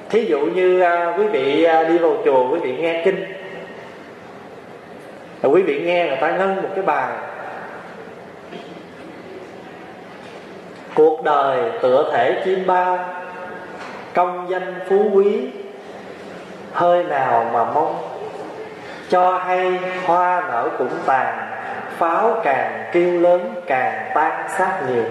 [0.09, 3.25] Thí dụ như à, quý vị à, đi vào chùa, quý vị nghe kinh.
[5.43, 7.11] Rồi quý vị nghe người ta ngân một cái bài
[10.95, 12.99] cuộc đời tựa thể chim bao
[14.13, 15.47] công danh phú quý,
[16.73, 17.95] hơi nào mà mong.
[19.10, 21.51] Cho hay hoa nở cũng tàn,
[21.97, 25.03] pháo càng kêu lớn càng tan sát nhiều.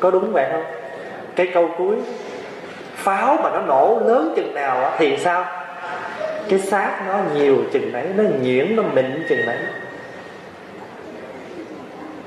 [0.00, 0.64] Có đúng vậy không?
[1.36, 1.96] Cái câu cuối,
[2.94, 5.44] pháo mà nó nổ lớn chừng nào thì sao?
[6.48, 9.58] Cái xác nó nhiều chừng nấy, nó nhiễm nó mịn chừng nấy.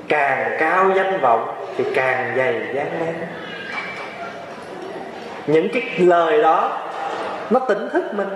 [0.07, 3.15] Càng cao danh vọng thì càng dày dáng nén
[5.47, 6.77] những cái lời đó,
[7.49, 8.29] nó tỉnh thức mình.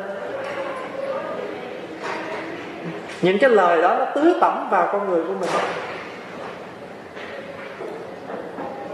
[3.22, 5.50] Những cái lời đó nó tưới tẩm vào con người của mình.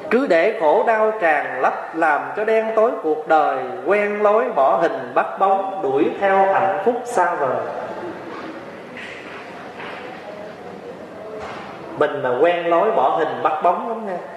[0.10, 4.78] Cứ để khổ đau tràn lấp làm cho đen tối cuộc đời, quen lối bỏ
[4.78, 7.58] hình bắt bóng đuổi theo hạnh phúc xa vời.
[12.00, 14.37] Mình mà quen lối bỏ hình bắt bóng lắm nha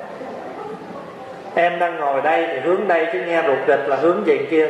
[1.54, 4.68] em đang ngồi đây thì hướng đây chứ nghe ruột rịch là hướng về kia.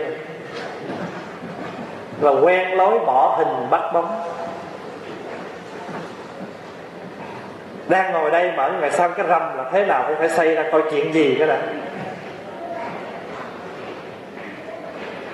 [2.20, 4.22] Là quen lối bỏ hình bắt bóng.
[7.88, 10.64] Đang ngồi đây mở ngày sau cái râm là thế nào cũng phải xây ra
[10.72, 11.58] coi chuyện gì cái này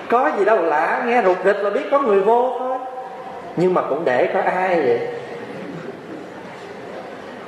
[0.09, 2.77] có gì đâu lạ, nghe rụt rịch là biết có người vô thôi.
[3.55, 4.99] Nhưng mà cũng để có ai vậy.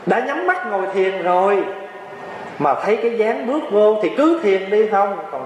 [0.05, 1.63] Đã nhắm mắt ngồi thiền rồi
[2.59, 5.45] mà thấy cái dáng bước vô thì cứ thiền đi, không còn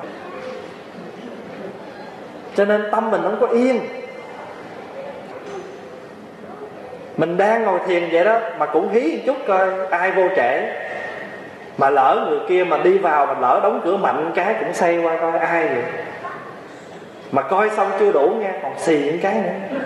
[2.55, 3.79] cho nên tâm mình không có yên.
[7.17, 10.61] Mình đang ngồi thiền vậy đó, mà cũng hí một chút coi ai vô trễ.
[11.77, 14.97] Mà lỡ người kia mà đi vào mà lỡ đóng cửa mạnh cái cũng xây
[14.97, 15.83] qua coi ai vậy.
[17.31, 19.77] Mà coi xong chưa đủ nha, còn xì những cái nữa.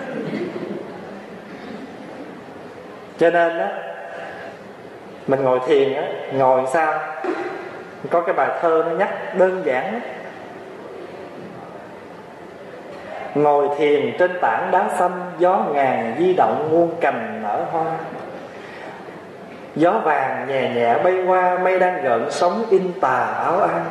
[3.18, 3.66] Cho nên đó
[5.28, 7.00] mình ngồi thiền á, ngồi sao?
[8.10, 9.98] Có cái bài thơ nó nhắc đơn giản đó.
[13.34, 17.84] Ngồi thiền trên tảng đá xanh, Gió ngàn di động muôn cành nở hoa.
[19.76, 23.84] Gió vàng nhẹ nhẹ bay qua, Mây đang gợn sóng in tà áo an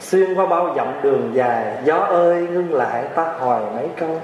[0.00, 4.20] Xuyên qua bao dặm đường dài, Gió ơi, ngưng lại, ta hỏi mấy câu.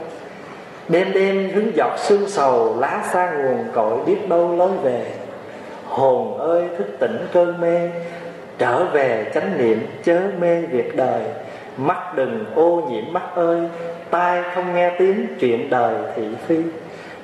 [0.89, 5.18] Đêm đêm hứng giọt sương sầu, Lá xa nguồn cội biết đâu lối về.
[5.89, 7.91] Hồn ơi, thức tỉnh cơn mê,
[8.59, 11.23] Trở về chánh niệm chớ mê việc đời.
[11.77, 13.61] Mắt đừng ô nhiễm mắt ơi,
[14.11, 16.57] Tai không nghe tiếng chuyện đời thị phi.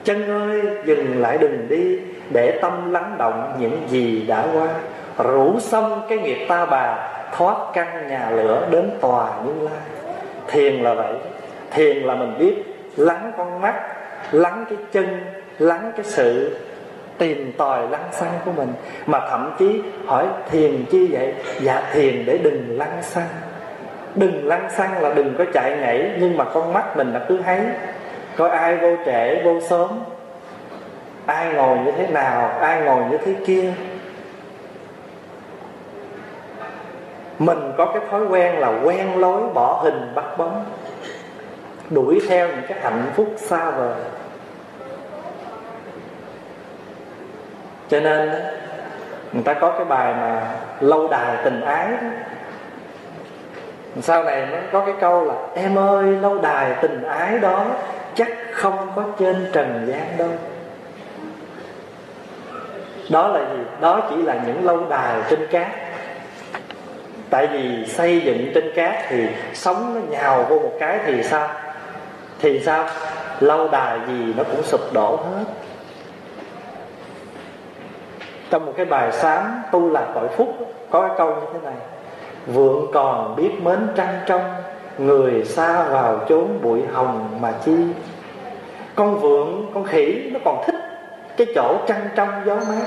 [0.05, 1.99] Chân ơi, dừng lại đừng đi,
[2.31, 4.69] Để tâm lắng động những gì đã qua.
[5.19, 9.81] Rủ xong cái nghiệp ta bà, Thoát căn nhà lửa đến tòa như lai.
[10.49, 11.15] Thiền là vậy,
[11.71, 12.55] Thiền là mình biết,
[12.97, 13.75] lắng con mắt,
[14.33, 15.07] Lắng cái chân,
[15.59, 16.57] Lắng cái sự
[17.19, 18.73] tìm tòi lăng xăng của mình.
[19.07, 21.35] Mà thậm chí hỏi thiền chi vậy?
[21.61, 23.29] Dạ thiền để đừng lăng xăng.
[24.15, 27.39] Đừng lăng xăng là đừng có chạy nhảy, nhưng mà con mắt mình là cứ
[27.45, 27.61] thấy.
[28.37, 29.89] Coi ai vô trễ, vô sớm.
[31.27, 33.73] Ai ngồi như thế nào, ai ngồi như thế kia.
[37.39, 40.65] Mình có cái thói quen là quen lối bỏ hình bắt bóng.
[41.91, 43.95] Đuổi theo những cái hạnh phúc xa vời.
[47.89, 48.31] Cho nên
[49.33, 50.47] người ta có cái bài mà
[50.81, 52.09] lâu đài tình ái đó.
[54.01, 57.67] Sau này nó có cái câu là, em ơi, lâu đài tình ái đó
[58.15, 60.29] chắc không có trên trần gian đâu.
[63.11, 63.63] Đó là gì?
[63.81, 65.67] Đó chỉ là những lâu đài trên cát.
[67.31, 71.49] Tại vì xây dựng trên cát thì sống nó nhào vô một cái thì sao?
[72.41, 72.85] Thì sao?
[73.41, 75.45] Lâu đài gì nó cũng sụp đổ hết
[78.55, 80.55] trong một cái bài sám tu là tội phúc
[80.91, 81.75] có cái câu như thế này.
[82.47, 84.41] Vượng còn biết mến trăng trong,
[84.99, 87.77] người xa vào chốn bụi hồng mà chi.
[88.95, 90.75] Con vượng, con khỉ nó còn thích
[91.37, 92.87] cái chỗ trăng trong gió mát.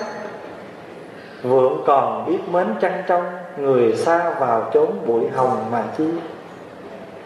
[1.43, 3.26] Vượng còn biết mến trăng trong,
[3.57, 6.07] người xa vào chốn bụi hồng mà chi.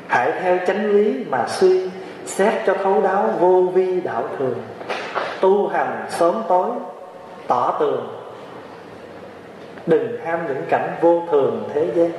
[0.08, 1.90] Hãy theo chánh lý mà suy,
[2.26, 4.58] xét cho thấu đáo vô vi đạo thường.
[5.42, 6.70] Tu hành sớm tối,
[7.48, 8.21] tỏ tường
[9.86, 12.12] đừng ham những cảnh vô thường thế gian.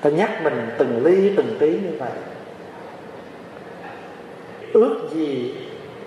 [0.00, 2.10] Ta nhắc mình từng ly, từng tí như vậy.
[4.72, 5.54] Ước gì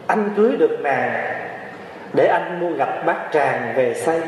[0.07, 1.35] anh cưới được nàng
[2.13, 4.21] để anh mua gặp bát tràng về xây.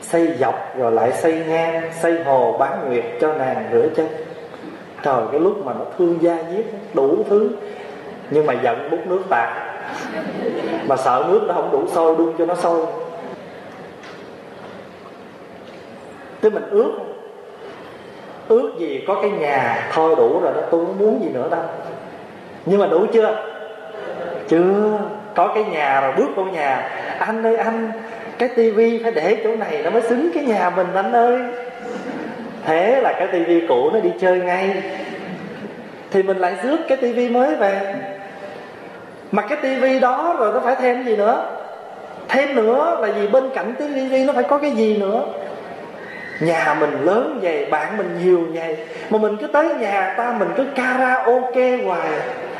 [0.00, 4.08] Xây dọc rồi lại xây ngang, xây hồ bán nguyệt cho nàng rửa chân.
[5.02, 7.50] Trời, cái lúc mà nó thương gia giết đủ thứ.
[8.30, 9.48] Nhưng mà giận bút nước tạt
[10.86, 12.86] mà sợ nước nó không đủ sôi đun cho nó sôi.
[16.42, 16.92] Thế mình ước.
[18.48, 21.62] Ước gì có cái nhà thôi đủ rồi đó, tôi không muốn gì nữa đâu.
[22.66, 23.36] Nhưng mà đủ chưa?
[24.48, 24.98] Chưa.
[25.34, 26.90] Có cái nhà rồi, bước vô nhà.
[27.18, 27.92] Anh ơi, anh,
[28.38, 31.38] cái tivi phải để chỗ này nó mới xứng cái nhà mình, anh ơi.
[32.64, 34.82] Thế là cái tivi cũ nó đi chơi ngay.
[36.10, 37.94] Thì mình lại rước cái tivi mới về.
[39.32, 41.44] Mà cái tivi đó rồi nó phải thêm gì nữa?
[42.28, 43.28] Thêm nữa là gì?
[43.28, 45.24] Bên cạnh tivi nó phải có cái gì nữa?
[46.40, 48.76] Nhà mình lớn vậy, bạn mình nhiều vậy.
[49.10, 52.08] Mà mình cứ tới nhà ta, mình cứ karaoke hoài.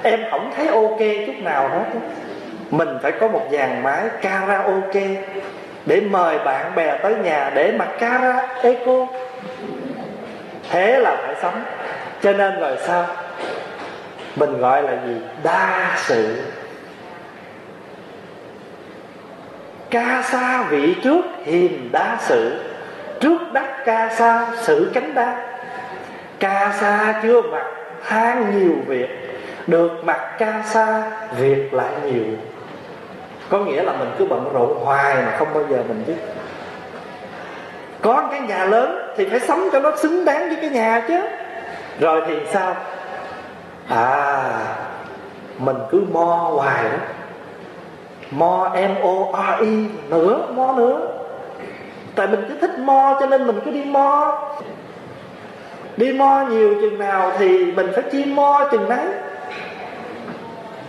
[0.03, 2.01] Em không thấy ok chút nào hết
[2.71, 5.07] mình phải có một dàn máy karaoke
[5.87, 9.07] để mời bạn bè tới nhà để mà karaoke.
[10.71, 11.63] Thế là phải sống.
[12.23, 13.07] Cho nên rồi sao?
[14.37, 15.17] Mình gọi là gì?
[15.43, 16.43] Đa sự.
[19.91, 22.61] Ca sa vị trước, hiền đa sự
[23.21, 25.37] trước đắc ca sa sự cánh đa.
[26.39, 27.67] Ca sa chưa mặc
[28.09, 29.09] than nhiều việc.
[29.67, 31.03] Được mặc ca sa,
[31.39, 32.25] việc lại nhiều.
[33.51, 36.17] Có nghĩa là mình cứ bận rộn hoài mà không bao giờ mình biết.
[38.03, 41.21] Có cái nhà lớn thì phải sống cho nó xứng đáng với cái nhà chứ.
[42.01, 42.77] Rồi thì sao?
[43.89, 44.43] À
[45.59, 46.99] mình cứ mo hoài đó.
[48.31, 51.01] Mo m o r i nữa, mo nữa
[52.19, 54.39] tại mình cứ thích mo cho nên mình cứ đi mo.
[55.97, 59.07] Đi mo nhiều chừng nào thì mình phải chi mo chừng nấy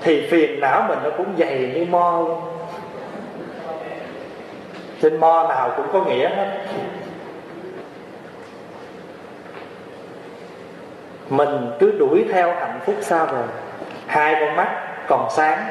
[0.01, 2.19] thì phiền não mình nó cũng dày như mo.
[2.27, 2.41] Luôn
[5.01, 6.65] trên mo nào cũng có nghĩa hết.
[11.29, 13.43] Mình cứ đuổi theo hạnh phúc sao rồi
[14.07, 14.69] hai con mắt
[15.07, 15.63] còn sáng,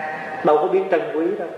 [0.45, 1.49] đâu có biết trân quý đâu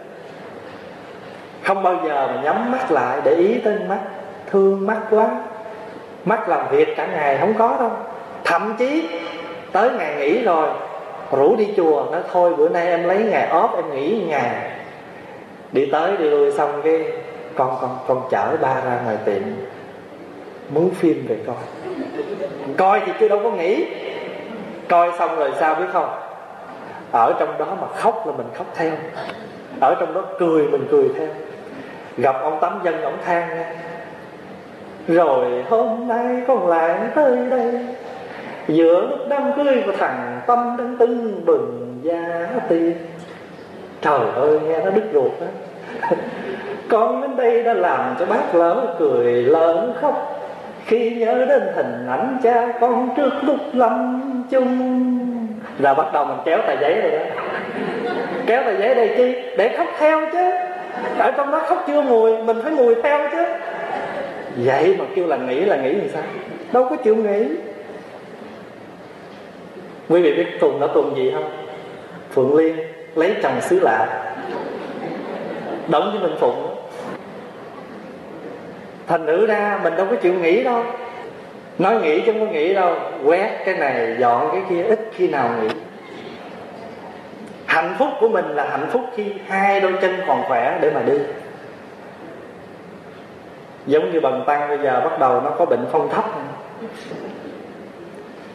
[1.65, 3.99] không bao giờ mà nhắm mắt lại để ý tới mắt,
[4.47, 5.31] thương mắt quá
[6.25, 7.91] mắt làm việc cả ngày không có đâu.
[8.45, 9.09] Thậm chí
[9.73, 10.69] tới ngày nghỉ rồi,
[11.33, 14.71] rủ đi chùa nó thôi, bữa nay em lấy ngày ốp em nghỉ ngày
[15.73, 17.05] đi tới đi lui xong cái
[17.55, 19.43] con con con chở ba ra ngoài tiệm
[20.71, 21.57] muốn phim về coi.
[22.77, 23.85] Coi thì chứ đâu có nghĩ
[24.89, 26.11] coi xong rồi sao biết không?
[27.13, 28.93] Ở trong đó mà khóc là mình khóc theo.
[29.81, 31.29] Ở trong đó cười mình cười theo
[32.17, 33.49] gặp ông tắm dân ông than
[35.09, 37.87] rồi hôm nay con lại tới đây.
[38.69, 42.95] Giữa lúc đám cưới của thằng tâm đang tưng bừng da tiên
[44.03, 45.47] trời ơi, nghe nó đứt ruột đó
[46.89, 50.37] con đến đây đã làm cho bác lớn cười lớn khóc.
[50.87, 54.97] Khi nhớ đến hình ảnh cha con trước lúc lâm chung.
[55.79, 57.25] Là bắt đầu mình kéo tờ giấy rồi đó.
[58.47, 59.35] Kéo tờ giấy đây chi?
[59.57, 60.51] Để khóc theo chứ
[61.19, 63.45] ở trong đó khóc chưa mùi mình phải mùi theo chứ.
[64.57, 66.23] Vậy mà kêu là nghĩ là nghĩ làm sao?
[66.73, 67.45] Đâu có chịu nghĩ.
[70.09, 71.51] Quý vị biết tuần đó tuần gì không?
[72.33, 72.77] Phượng liên
[73.15, 74.07] lấy chồng xứ lạ.
[75.89, 76.77] Đóng với minh phụng.
[79.07, 80.85] Thành nữ ra mình đâu có chịu nghĩ đâu.
[81.79, 82.95] Nói nghĩ chứ không có nghĩ đâu.
[83.25, 85.69] Quét cái này dọn cái kia ít khi nào nghĩ
[87.71, 91.03] hạnh phúc của mình là hạnh phúc khi hai đôi chân còn khỏe để mà
[91.03, 91.19] đi.
[93.87, 96.25] Giống như bần tăng bây giờ bắt đầu nó có bệnh phong thấp.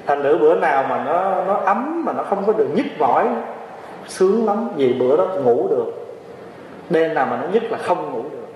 [0.06, 3.28] Thành nữ bữa nào mà nó nó ấm mà nó không có được nhức mỏi,
[4.08, 5.92] sướng lắm, vì bữa đó ngủ được.
[6.90, 8.48] Đêm nào mà nó nhức là không ngủ được.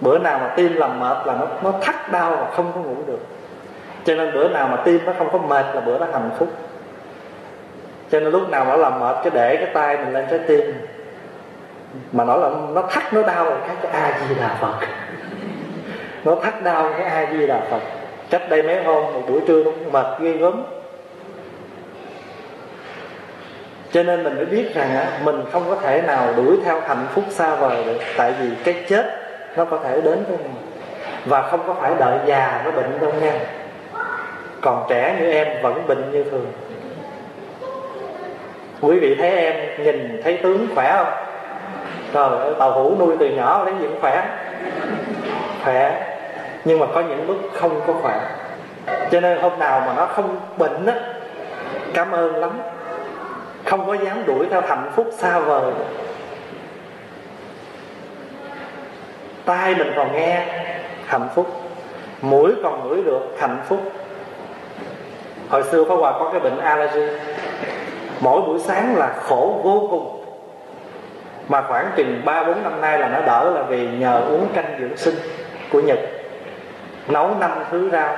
[0.00, 2.96] Bữa nào mà tim làm mệt là nó nó thắt đau và không có ngủ
[3.06, 3.20] được.
[4.04, 6.48] Cho nên bữa nào mà tim nó không có mệt là bữa đó hạnh phúc
[8.10, 10.74] cho nên lúc nào nó làm mệt cái để cái tay mình lên trái tim.
[12.12, 14.86] Mà nó là nó thắt nó đau cái cái a di đà phật.
[16.24, 17.80] Nó thắt đau cái a di đà phật.
[18.30, 20.62] Cách đây mấy hôm một buổi trưa nó mệt ghê gớm.
[23.92, 27.06] Cho nên mình mới biết rằng á, mình không có thể nào đuổi theo hạnh
[27.14, 27.98] phúc xa vời được.
[28.16, 29.06] Tại vì cái chết
[29.56, 30.54] nó có thể đến với mình.
[31.24, 33.32] Và không có phải đợi già nó bệnh đâu nha.
[34.60, 36.46] Còn trẻ như em vẫn bệnh như thường
[38.80, 41.12] quý vị thấy em nhìn thấy tướng khỏe không?
[42.12, 44.28] Trời ơi, tàu hũ nuôi từ nhỏ đến gì cũng khỏe.
[45.64, 46.06] Khỏe.
[46.64, 48.20] Nhưng mà có những lúc không có khỏe.
[49.10, 50.94] Cho nên hôm nào mà nó không bệnh á,
[51.94, 52.50] cảm ơn lắm.
[53.64, 55.72] Không có dám đuổi theo hạnh phúc xa vời.
[59.44, 60.46] Tai mình còn nghe
[61.06, 61.46] hạnh phúc.
[62.22, 63.80] Mũi còn ngửi được hạnh phúc.
[65.48, 67.06] Hồi xưa có Hòa có cái bệnh allergy
[68.20, 70.24] mỗi buổi sáng là khổ vô cùng.
[71.48, 74.76] Mà khoảng chừng ba bốn năm nay là nó đỡ là vì nhờ uống canh
[74.80, 75.14] dưỡng sinh
[75.72, 75.98] của Nhật.
[77.08, 78.16] Nấu năm thứ rau.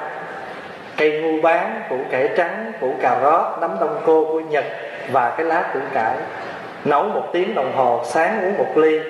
[0.97, 4.65] Cây ngu bán củ cải trắng củ cà rốt nấm đông cô của Nhật
[5.13, 6.17] và cái lá củ cải.
[6.85, 9.01] Nấu một tiếng đồng hồ sáng uống một ly.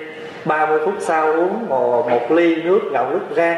[0.45, 3.57] 30 phút sau uống một, một ly nước gạo nước rang.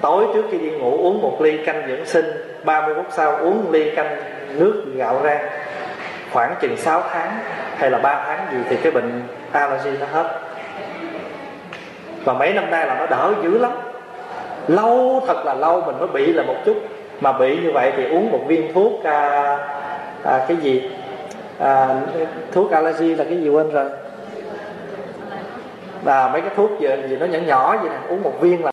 [0.00, 2.24] Tối trước khi đi ngủ uống một ly canh dưỡng sinh
[2.64, 4.16] 30 phút sau uống ly canh
[4.50, 5.46] nước gạo rang
[6.32, 7.38] khoảng chừng 6 tháng
[7.76, 9.22] hay là 3 tháng gì thì cái bệnh
[9.52, 10.40] allergy nó hết.
[12.24, 13.72] Và mấy năm nay là nó đỡ dữ lắm.
[14.68, 16.76] Lâu thật là lâu mình mới bị là một chút.
[17.20, 19.56] Mà bị như vậy thì uống một viên thuốc à,
[20.24, 20.90] à, cái gì?
[21.58, 21.88] À,
[22.52, 23.90] thuốc allergy là cái gì quên rồi?
[26.04, 28.72] Là mấy cái thuốc gì, gì nó nhỏ nhỏ vậy nè uống một viên là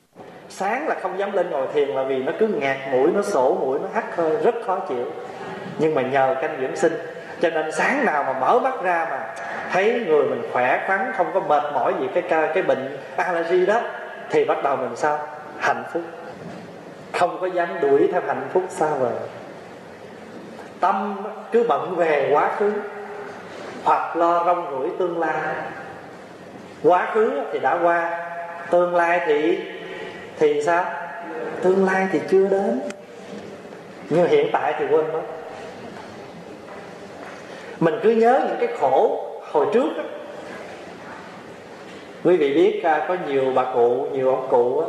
[0.50, 3.58] sáng là không dám lên ngồi thiền là vì nó cứ ngạt mũi nó sổ
[3.62, 5.06] mũi nó hắt hơi rất khó chịu.
[5.80, 6.94] Nhưng mà nhờ canh dưỡng sinh
[7.44, 9.20] cho nên sáng nào mà mở mắt ra mà
[9.72, 12.24] thấy người mình khỏe khoắn, không có mệt mỏi gì cái
[12.54, 13.82] cái bệnh allergy đó,
[14.30, 15.20] thì bắt đầu mình sao?
[15.60, 16.02] Hạnh phúc.
[17.14, 19.14] Không có dám đuổi theo hạnh phúc xa vời.
[20.80, 21.18] Tâm
[21.52, 22.72] cứ bận về quá khứ,
[23.84, 25.42] hoặc lo rong rủi tương lai.
[26.84, 28.26] Quá khứ thì đã qua,
[28.70, 29.60] tương lai thì
[30.40, 30.86] thì sao?
[31.64, 32.82] Tương lai thì chưa đến.
[34.10, 35.22] Nhưng hiện tại thì quên mất
[37.84, 40.04] mình cứ nhớ những cái khổ hồi trước đó.
[42.24, 44.88] quý vị biết à, có nhiều bà cụ, nhiều ông cụ á,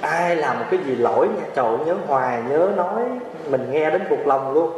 [0.00, 3.02] ai làm một cái gì lỗi nha, trời nhớ hoài, nhớ nói,
[3.50, 4.70] mình nghe đến cuộc lòng luôn.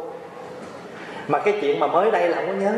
[1.28, 2.72] Mà cái chuyện mà mới đây là không có nhớ.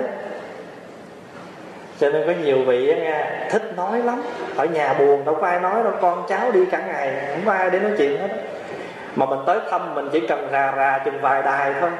[1.98, 4.22] Cho nên có nhiều vị nghe, thích nói lắm.
[4.56, 7.52] Ở nhà buồn, đâu có ai nói đâu, con cháu đi cả ngày, không có
[7.52, 8.28] ai để nói chuyện hết
[9.16, 11.90] mà mình tới thăm, mình chỉ cần rà rà chừng vài đài thôi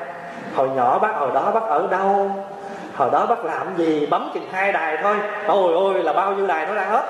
[0.55, 2.31] hồi nhỏ bác hồi đó bác ở đâu?
[2.95, 4.07] Hồi đó bác làm gì?
[4.07, 5.17] Bấm chừng hai đài thôi.
[5.47, 7.05] Ôi ôi là bao nhiêu đài nó ra hết?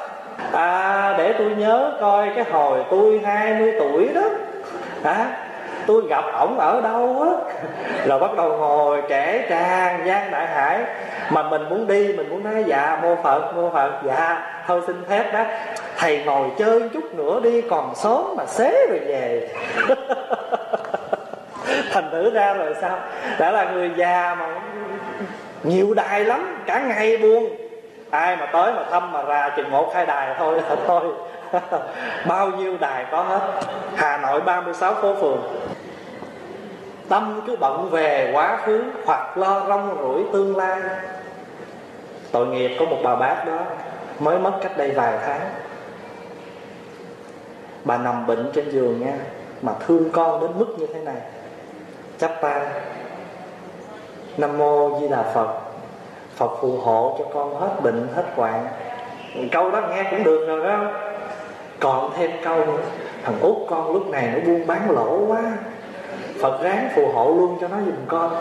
[0.52, 4.22] À để tôi nhớ coi cái hồi tôi 20 tuổi đó.
[5.02, 5.26] À,
[5.86, 7.52] tôi gặp ổng ở đâu á?
[8.06, 10.80] Rồi bắt đầu ngồi kể tràng gian đại hải.
[11.30, 13.90] Mà mình muốn đi mình muốn nói dạ mô phật mô phật.
[14.06, 15.44] Dạ thôi xin phép đó
[15.96, 19.48] thầy ngồi chơi chút nữa đi còn sớm mà xế rồi về.
[21.94, 22.98] thành thử ra rồi sao?
[23.38, 24.46] Đã là người già mà
[25.62, 27.56] nhiều đài lắm, cả ngày buồn.
[28.10, 31.02] Ai mà tới mà thăm mà ra chừng một, hai đài thôi là thôi.
[32.26, 33.40] Bao nhiêu đài có hết?
[33.96, 35.42] Hà nội 36 phố phường.
[37.08, 40.80] Tâm cứ bận về quá khứ hoặc lo rong rủi tương lai.
[42.32, 43.58] Tội nghiệp có một bà bác đó
[44.18, 45.40] mới mất cách đây vài tháng.
[47.84, 49.14] Bà nằm bệnh trên giường nha,
[49.62, 51.16] mà thương con đến mức như thế này
[52.18, 52.60] chắp tay.
[54.36, 55.48] Nam mô di đà phật.
[56.36, 58.66] Phật phù hộ cho con hết bệnh, hết hoạn.
[59.52, 60.78] Câu đó nghe cũng được rồi đó
[61.80, 62.82] còn thêm câu nữa.
[63.24, 65.42] Thằng út con lúc này nó buôn bán lỗ quá.
[66.40, 68.36] Phật ráng phù hộ luôn cho nó giùm con.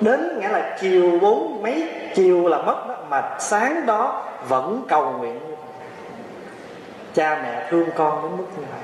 [0.00, 5.12] Đến nghĩa là chiều bốn mấy, chiều là mất đó, mà sáng đó vẫn cầu
[5.18, 5.40] nguyện.
[7.14, 8.80] Cha mẹ thương con đến mức như vậy.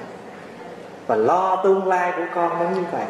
[1.06, 3.06] Và lo tương lai của con đến như vậy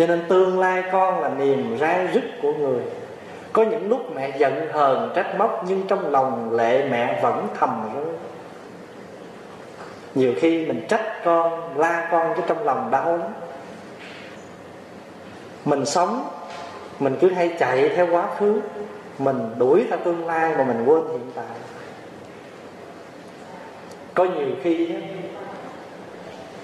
[0.00, 2.82] cho nên tương lai con là niềm rai rứt của người.
[3.52, 7.90] Có những lúc mẹ giận hờn trách móc, nhưng trong lòng lệ mẹ vẫn thầm
[7.94, 8.04] rơi
[10.14, 13.28] nhiều khi mình trách con, la con chứ trong lòng đau lắm.
[15.64, 16.28] Mình sống,
[16.98, 18.60] mình cứ hay chạy theo quá khứ.
[19.18, 21.56] Mình đuổi theo tương lai mà mình quên hiện tại.
[24.14, 24.94] Có nhiều khi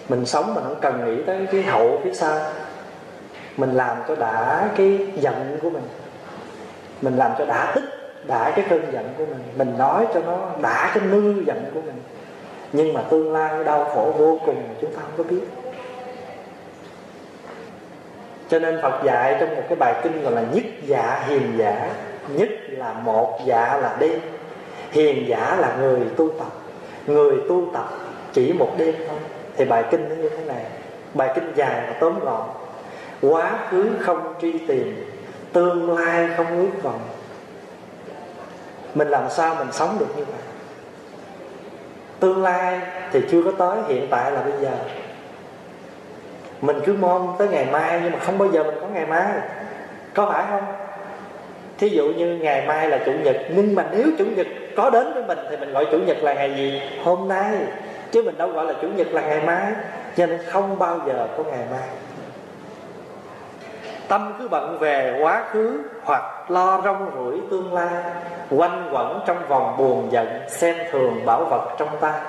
[0.08, 2.38] mình sống mà không cần nghĩ tới cái hậu phía sau
[3.56, 5.88] mình làm cho đã cái giận của mình.
[7.02, 7.84] Mình làm cho đã tức,
[8.26, 9.42] đã cái cơn giận của mình.
[9.56, 12.02] Mình nói cho nó đã cái nư giận của mình.
[12.72, 15.42] Nhưng mà tương lai đau khổ vô cùng chúng ta không có biết.
[18.48, 21.90] Cho nên Phật dạy trong một cái bài kinh gọi là nhất dạ hiền giả.
[22.28, 24.20] Nhất là một dạ là đêm.
[24.90, 26.52] Hiền giả là người tu tập.
[27.06, 27.88] Người tu tập
[28.32, 29.18] chỉ một đêm thôi.
[29.56, 30.64] Thì bài kinh nó như thế này.
[31.14, 32.48] Bài kinh dài và tóm gọn
[33.22, 35.12] quá khứ không truy tìm,
[35.52, 37.00] tương lai không ước vọng.
[38.94, 40.40] Mình làm sao mình sống được như vậy?
[42.20, 42.80] Tương lai
[43.12, 44.70] thì chưa có tới, hiện tại là bây giờ.
[46.60, 49.26] Mình cứ mong tới ngày mai nhưng mà không bao giờ mình có ngày mai.
[50.14, 50.64] Có phải không?
[51.78, 54.46] Thí dụ như ngày mai là chủ nhật, nhưng mà nếu chủ nhật
[54.76, 56.82] có đến với mình thì mình gọi chủ nhật là ngày gì?
[57.04, 57.54] Hôm nay.
[58.12, 59.72] Chứ mình đâu gọi là chủ nhật là ngày mai.
[60.16, 61.88] Cho nên không bao giờ có ngày mai
[64.08, 68.02] tâm cứ bận về quá khứ hoặc lo rong rủi tương lai,
[68.50, 72.20] quanh quẩn trong vòng buồn giận, xem thường bảo vật trong tay.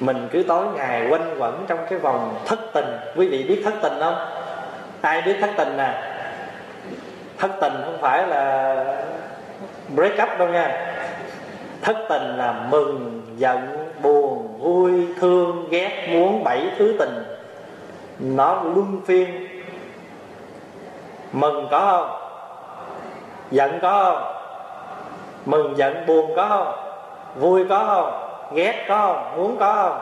[0.00, 2.96] Mình cứ tối ngày quanh quẩn trong cái vòng thất tình.
[3.16, 4.16] Quý vị biết thất tình không?
[5.00, 6.02] Ai biết thất tình nè?
[7.38, 8.74] Thất tình không phải là
[9.94, 10.94] break up đâu nha.
[11.82, 17.24] Thất tình là mừng, giận, buồn, vui, thương, ghét, muốn bảy thứ tình.
[18.18, 19.53] Nó luân phiên
[21.34, 22.16] mừng có không?
[23.50, 24.34] Giận có không?
[25.44, 26.74] Mừng giận buồn có không?
[27.40, 28.12] Vui có không?
[28.56, 29.36] Ghét có không?
[29.36, 29.98] Muốn có không?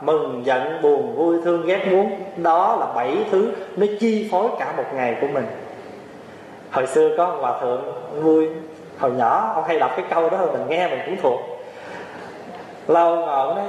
[0.00, 2.24] Mừng giận buồn vui thương ghét muốn.
[2.36, 5.46] Đó là bảy thứ nó chi phối cả một ngày của mình.
[6.70, 7.82] Hồi xưa có ông hòa thượng
[8.22, 8.48] vui.
[8.98, 11.40] Hồi nhỏ, ông hay đọc cái câu đó, mình nghe mình cũng thuộc.
[12.86, 13.66] Lâu ngọn đấy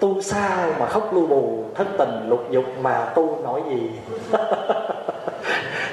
[0.00, 3.90] tu sao mà khóc lưu bù, thất tình lục dục mà tu nổi gì?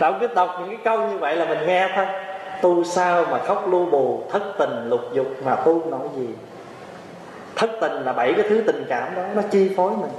[0.03, 2.05] Đạo cứ đọc những cái câu như vậy là mình nghe thôi.
[2.61, 6.27] Tu sao mà khóc lu bù, Thất tình lục dục mà tu nổi gì?
[7.55, 10.11] Thất tình là bảy cái thứ tình cảm đó, Nó chi phối mình.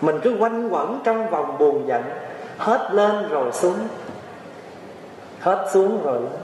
[0.00, 2.02] Mình cứ quanh quẩn trong vòng buồn giận,
[2.58, 3.78] Hết lên rồi xuống.
[5.40, 6.40] Hết xuống rồi lên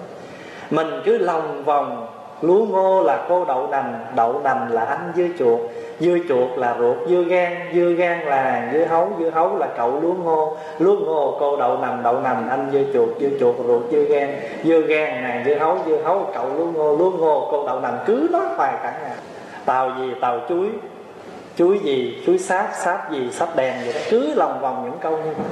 [0.70, 2.08] Mình cứ lòng vòng,
[2.40, 5.60] Lúa ngô là cô đậu nành Đậu nành là anh dưa chuột
[6.00, 10.00] dưa chuột là ruột, dưa gan dưa gan là dưa hấu dưa hấu là cậu
[10.00, 13.82] lúa ngô lúa ngô cô đậu nằm đậu nằm anh dưa chuột dưa chuột ruột,
[13.90, 14.40] dưa gan.
[14.64, 17.94] Dưa gan, nàng, dưa hấu dưa hấu, cậu lúa ngô lúa ngô cô đậu nằm
[18.06, 19.16] cứ nói hoài cả ngày
[19.64, 20.68] tàu gì, tàu chuối
[21.56, 25.12] chuối gì, chuối sáp sáp gì, sáp đèn vậy đó, cứ lòng vòng những câu
[25.12, 25.46] như vậy.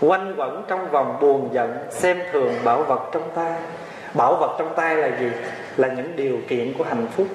[0.00, 3.52] Quanh quẩn trong vòng buồn giận, xem thường bảo vật trong tay.
[4.14, 5.30] Bảo vật trong tay là gì?
[5.76, 7.26] Là những điều kiện của hạnh phúc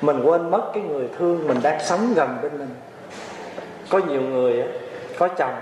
[0.00, 2.74] mình quên mất cái người thương mình đang sống gần bên mình.
[3.90, 4.64] Có nhiều người
[5.18, 5.54] có chồng,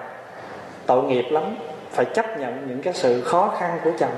[0.87, 1.43] tội nghiệp lắm,
[1.91, 4.12] phải chấp nhận những cái sự khó khăn của chồng,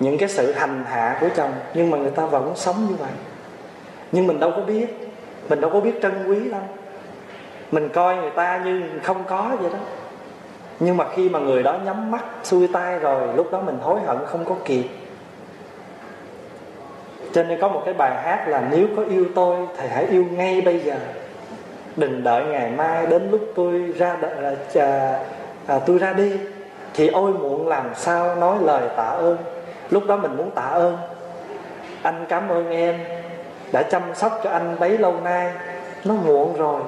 [0.00, 3.12] những cái sự hành hạ của chồng, nhưng mà người ta vẫn sống như vậy.
[4.12, 4.86] Nhưng mình đâu có biết,
[5.48, 6.62] mình đâu có biết trân quý đâu.
[7.72, 9.78] Mình coi người ta như không có vậy đó.
[10.80, 14.00] Nhưng mà khi mà người đó nhắm mắt, xuôi tay rồi, lúc đó mình hối
[14.00, 14.84] hận không có kịp
[17.36, 20.24] cho nên có một cái bài hát là nếu có yêu tôi thì hãy yêu
[20.30, 20.94] ngay bây giờ.
[21.96, 25.18] Đừng đợi ngày mai đến lúc tôi ra đợi, à,
[25.66, 26.32] à, tôi ra đi.
[26.94, 29.36] Thì ôi muộn làm sao nói lời tạ ơn?
[29.90, 30.98] Lúc đó mình muốn tạ ơn.
[32.02, 32.98] Anh cảm ơn em
[33.72, 35.52] đã chăm sóc cho anh bấy lâu nay.
[36.04, 36.80] Nó muộn rồi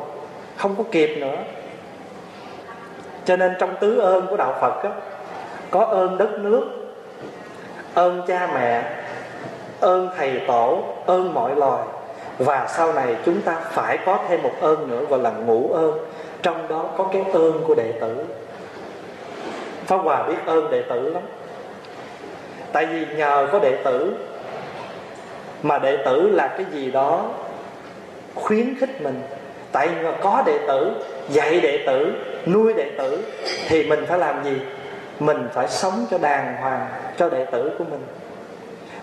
[0.56, 1.36] không có kịp nữa.
[3.24, 4.90] Cho nên trong tứ ơn của đạo phật đó,
[5.70, 6.64] có ơn đất nước
[7.94, 8.97] ơn cha mẹ
[9.80, 11.82] ơn thầy tổ, ơn mọi loài.
[12.38, 15.98] Và sau này chúng ta phải có thêm một ơn nữa gọi là ngũ ơn.
[16.42, 18.24] Trong đó có cái ơn của đệ tử.
[19.86, 21.22] Pháp Hòa biết ơn đệ tử lắm.
[22.72, 24.14] Tại vì nhờ có đệ tử
[25.62, 27.24] Mà đệ tử là cái gì đó
[28.34, 29.22] Khuyến khích mình.
[29.72, 30.92] Tại vì có đệ tử,
[31.28, 32.12] Dạy đệ tử,
[32.46, 33.24] Nuôi đệ tử,
[33.68, 34.60] Thì mình phải làm gì?
[35.20, 38.00] Mình phải sống cho đàng hoàng Cho đệ tử của mình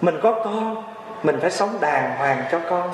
[0.01, 0.83] mình có con,
[1.23, 2.91] mình phải sống đàng hoàng cho con.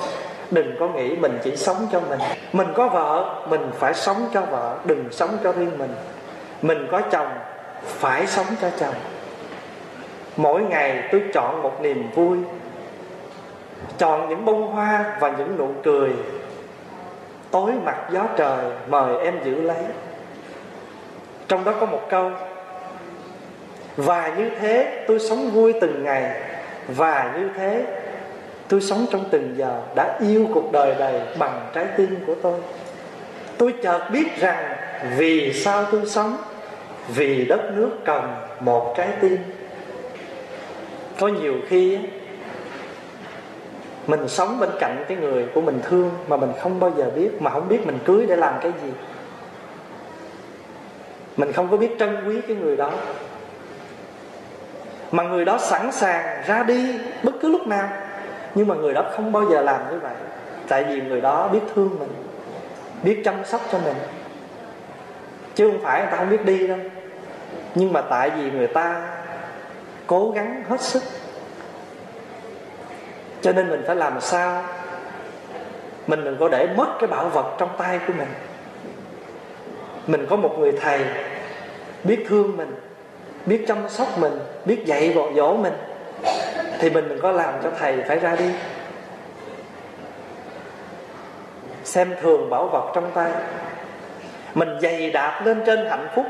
[0.50, 2.20] Đừng có nghĩ mình chỉ sống cho mình.
[2.52, 4.76] Mình có vợ, mình phải sống cho vợ.
[4.84, 5.94] Đừng sống cho riêng mình.
[6.62, 7.28] Mình có chồng,
[7.84, 8.94] phải sống cho chồng.
[10.36, 12.38] Mỗi ngày tôi chọn một niềm vui,
[13.98, 16.10] chọn những bông hoa và những nụ cười.
[17.50, 19.84] Tối mặt gió trời, mời em giữ lấy.
[21.48, 22.30] Trong đó có một câu,
[23.96, 26.42] và như thế tôi sống vui từng ngày
[26.88, 27.86] và như thế,
[28.68, 32.60] tôi sống trong từng giờ đã yêu cuộc đời này bằng trái tim của tôi.
[33.58, 34.76] Tôi chợt biết rằng
[35.16, 36.36] vì sao tôi sống,
[37.14, 39.36] vì đất nước cần một trái tim.
[41.20, 41.98] Có nhiều khi
[44.06, 47.30] mình sống bên cạnh cái người của mình thương mà mình không bao giờ biết,
[47.40, 48.92] mà không biết mình cưới để làm cái gì.
[51.36, 52.90] Mình không có biết trân quý cái người đó
[55.12, 57.88] mà người đó sẵn sàng ra đi bất cứ lúc nào.
[58.54, 60.14] Nhưng mà người đó không bao giờ làm như vậy.
[60.68, 62.12] Tại vì người đó biết thương mình,
[63.02, 63.96] biết chăm sóc cho mình.
[65.54, 66.78] Chứ không phải người ta không biết đi đâu.
[67.74, 69.08] Nhưng mà tại vì người ta
[70.06, 71.02] cố gắng hết sức.
[73.42, 74.64] Cho nên mình phải làm sao?
[76.06, 78.28] Mình đừng có để mất cái bảo vật trong tay của mình.
[80.06, 81.00] Mình có một người thầy
[82.04, 82.74] biết thương mình
[83.46, 85.74] biết chăm sóc mình, biết dạy dỗ dỗ mình,
[86.78, 88.50] thì mình đừng có làm cho thầy phải ra đi.
[91.84, 93.30] Xem thường bảo vật trong tay.
[94.54, 96.26] Mình dày đạp lên trên hạnh phúc.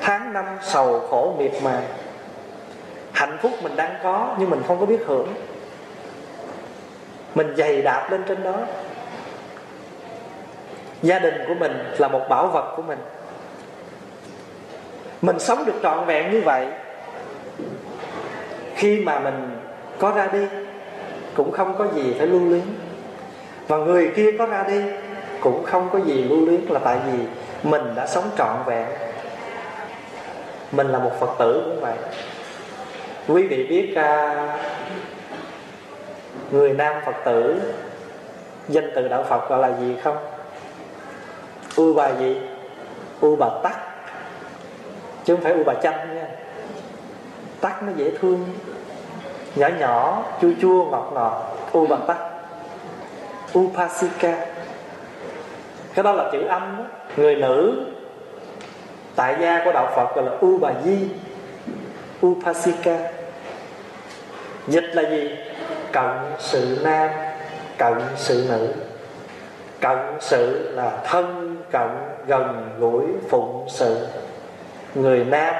[0.00, 1.82] Tháng năm sầu khổ miệt mài.
[3.12, 5.34] Hạnh phúc mình đang có, nhưng mình không có biết hưởng.
[7.34, 8.54] Mình dày đạp lên trên đó.
[11.02, 12.98] Gia đình của mình là một bảo vật của mình
[15.22, 16.66] mình sống được trọn vẹn như vậy.
[18.74, 19.60] Khi mà mình
[19.98, 20.46] có ra đi
[21.36, 22.62] cũng không có gì phải lưu luyến.
[23.68, 24.82] Và người kia có ra đi
[25.40, 27.18] cũng không có gì lưu luyến là tại vì
[27.62, 28.86] mình đã sống trọn vẹn.
[30.72, 31.96] Mình là một phật tử cũng vậy.
[33.28, 34.60] Quý vị biết uh,
[36.52, 37.60] người nam phật tử
[38.68, 40.16] danh từ đạo phật gọi là gì không?
[41.76, 42.40] U bà gì
[43.20, 43.87] u bà tắc
[45.28, 46.26] chứ không phải u bà chanh nha.
[47.60, 48.44] Tắc nó dễ thương.
[49.56, 51.56] Nhỏ nhỏ, chua chua, ngọt ngọt.
[51.72, 52.16] U bà tắc.
[53.58, 54.46] Upasika
[55.94, 56.84] cái đó là chữ âm đó.
[57.16, 57.86] người nữ,
[59.16, 61.08] tại gia của đạo phật gọi là u bà di.
[62.26, 62.98] Upasika
[64.66, 65.36] dịch là gì?
[65.92, 67.10] Cận sự nam
[67.78, 68.68] cận sự nữ.
[69.80, 71.88] Cận sự là thân cận
[72.26, 74.06] gần, gũi, phụng sự
[74.94, 75.54] người nam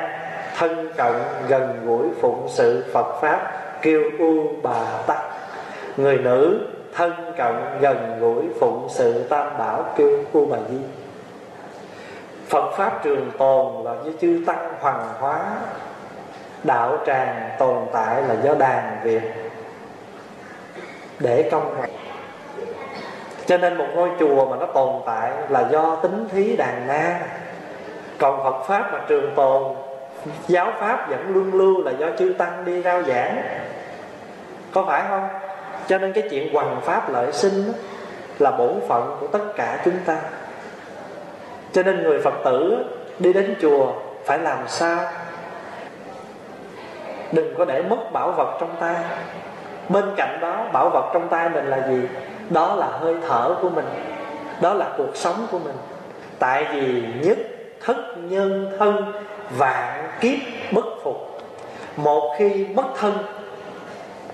[0.57, 1.12] thân cận
[1.49, 3.53] gần gũi phụng sự phật pháp,
[3.83, 5.18] kêu u bà tắc.
[5.97, 10.79] Người nữ thân cận gần gũi phụng sự tam bảo, kêu u bà di.
[12.49, 15.45] Phật pháp trường tồn là do chư tăng hoàng hóa.
[16.64, 19.22] Đạo tràng tồn tại là do đàn việt.
[21.18, 21.91] Để công hoàng
[23.47, 27.20] cho nên một ngôi chùa mà nó tồn tại là do tính thí đàn na
[28.19, 29.62] còn phật pháp mà trường tồn,
[30.49, 33.43] giáo pháp vẫn luân lưu là do chư tăng đi rao giảng.
[34.73, 35.29] Có phải không?
[35.87, 37.73] Cho nên cái chuyện hoằng pháp lợi sinh
[38.39, 40.16] là bổn phận của tất cả chúng ta.
[41.73, 42.85] Cho nên người phật tử
[43.19, 43.93] đi đến chùa
[44.25, 44.99] phải làm sao?
[47.33, 48.97] Đừng có để mất bảo vật trong tay.
[49.89, 52.09] Bên cạnh đó, bảo vật trong tay mình là gì?
[52.51, 53.87] Đó là hơi thở của mình,
[54.61, 55.77] đó là cuộc sống của mình.
[56.39, 57.39] Tại vì nhất
[57.89, 59.12] thất nhân thân,
[59.51, 60.39] vạn kiếp
[60.72, 61.41] bất phục.
[61.97, 63.18] Một khi mất thân,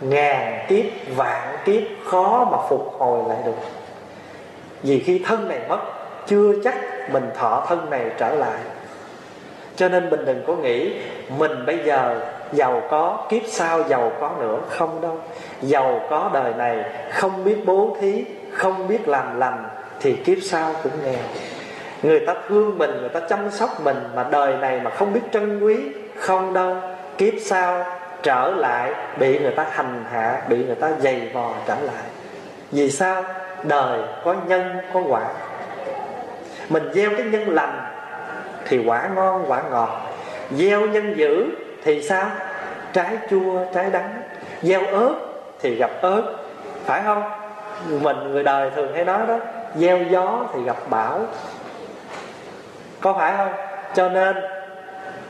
[0.00, 0.84] ngàn kiếp,
[1.16, 3.56] vạn kiếp khó mà phục hồi lại được.
[4.82, 5.78] Vì khi thân này mất,
[6.26, 6.74] chưa chắc
[7.12, 8.58] mình thọ thân này trở lại.
[9.76, 10.92] Cho nên mình đừng có nghĩ
[11.38, 12.20] mình bây giờ
[12.52, 14.58] giàu có kiếp sau giàu có nữa.
[14.68, 15.18] Không đâu.
[15.62, 19.64] Giàu có đời này không biết bố thí, không biết làm lành
[20.00, 21.22] thì kiếp sau cũng nghèo
[22.04, 25.20] người ta thương mình, người ta chăm sóc mình mà đời này mà không biết
[25.32, 25.76] trân quý,
[26.18, 26.76] không đâu.
[27.18, 27.84] Kiếp sau
[28.22, 32.04] trở lại, bị người ta hành hạ, bị người ta dày vò trở lại.
[32.70, 33.24] Vì sao?
[33.62, 35.22] Đời có nhân, có quả.
[36.68, 37.80] Mình gieo cái nhân lành
[38.68, 40.00] thì quả ngon, quả ngọt.
[40.50, 41.46] Gieo nhân dữ
[41.84, 42.26] thì sao?
[42.92, 44.22] Trái chua, trái đắng.
[44.62, 45.14] Gieo ớt
[45.60, 46.22] thì gặp ớt,
[46.84, 47.22] phải không?
[48.02, 49.38] Mình, người đời thường hay nói đó,
[49.76, 51.20] gieo gió thì gặp bão
[53.04, 53.52] có phải không?
[53.94, 54.36] Cho nên,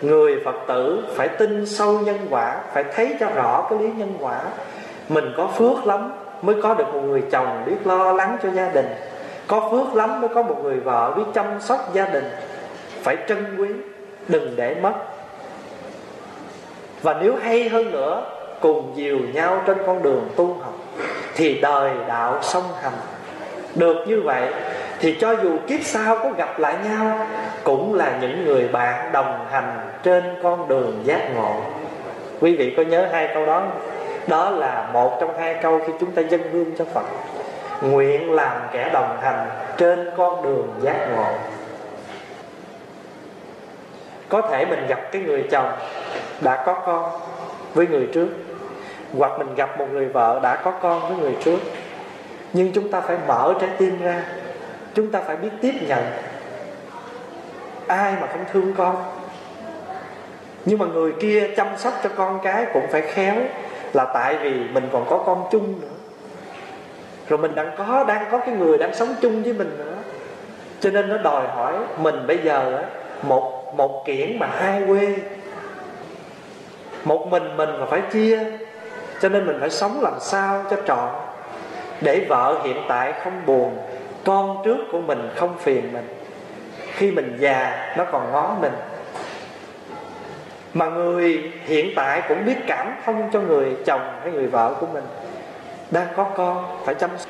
[0.00, 4.14] người phật tử phải tin sâu nhân quả, phải thấy cho rõ cái lý nhân
[4.20, 4.40] quả.
[5.08, 6.12] Mình có phước lắm
[6.42, 8.86] mới có được một người chồng biết lo lắng cho gia đình.
[9.46, 12.30] Có phước lắm mới có một người vợ biết chăm sóc gia đình.
[13.02, 13.68] Phải trân quý,
[14.28, 14.92] đừng để mất.
[17.02, 18.24] Và nếu hay hơn nữa,
[18.60, 20.74] cùng dìu nhau trên con đường tu học,
[21.34, 22.92] thì đời đạo song hành.
[23.74, 24.52] Được như vậy
[25.04, 27.26] thì cho dù kiếp sau có gặp lại nhau,
[27.64, 31.56] cũng là những người bạn đồng hành trên con đường giác ngộ.
[32.40, 33.62] Quý vị có nhớ hai câu đó
[34.26, 37.02] đó là một trong hai câu khi chúng ta dân hương cho phật.
[37.82, 41.28] Nguyện làm kẻ đồng hành trên con đường giác ngộ.
[44.28, 45.72] Có thể mình gặp cái người chồng
[46.40, 47.10] đã có con
[47.74, 48.28] với người trước,
[49.18, 51.58] hoặc mình gặp một người vợ đã có con với người trước.
[52.52, 54.22] Nhưng chúng ta phải mở trái tim ra
[54.94, 56.02] chúng ta phải biết tiếp nhận
[57.86, 58.96] ai mà không thương con.
[60.64, 63.34] Nhưng mà người kia chăm sóc cho con cái cũng phải khéo
[63.92, 65.88] là tại vì mình còn có con chung nữa.
[67.28, 69.94] Rồi mình đang có đang có cái người đang sống chung với mình nữa.
[70.80, 72.84] Cho nên nó đòi hỏi mình bây giờ
[73.22, 75.16] một một kiển mà hai quê.
[77.04, 78.44] Một mình mình mà phải chia,
[79.20, 81.08] cho nên mình phải sống làm sao cho trọn.
[82.00, 83.78] Để vợ hiện tại không buồn
[84.24, 86.08] con trước của mình không phiền mình.
[86.92, 88.72] Khi mình già, nó còn ngó mình.
[90.74, 94.86] Mà người hiện tại cũng biết cảm thông cho người chồng hay người vợ của
[94.92, 95.04] mình.
[95.90, 97.28] Đang có con, phải chăm sóc.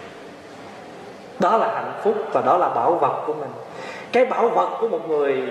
[1.38, 3.50] Đó là hạnh phúc và đó là bảo vật của mình.
[4.12, 5.42] Cái bảo vật của một người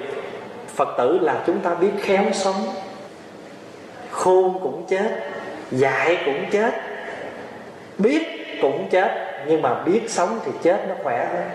[0.76, 2.56] phật tử là chúng ta biết khéo sống.
[4.12, 5.30] Khôn cũng chết
[5.72, 6.74] dạy cũng chết,
[7.98, 8.24] biết
[8.62, 11.50] cũng chết nhưng mà biết sống thì chết nó khỏe hơn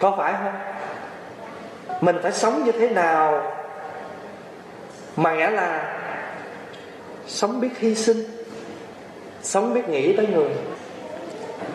[0.00, 0.52] có phải không?
[2.00, 3.42] Mình phải sống như thế nào
[5.16, 5.82] mà nghĩa là
[7.26, 8.24] sống biết hy sinh,
[9.42, 10.50] sống biết nghĩ tới người?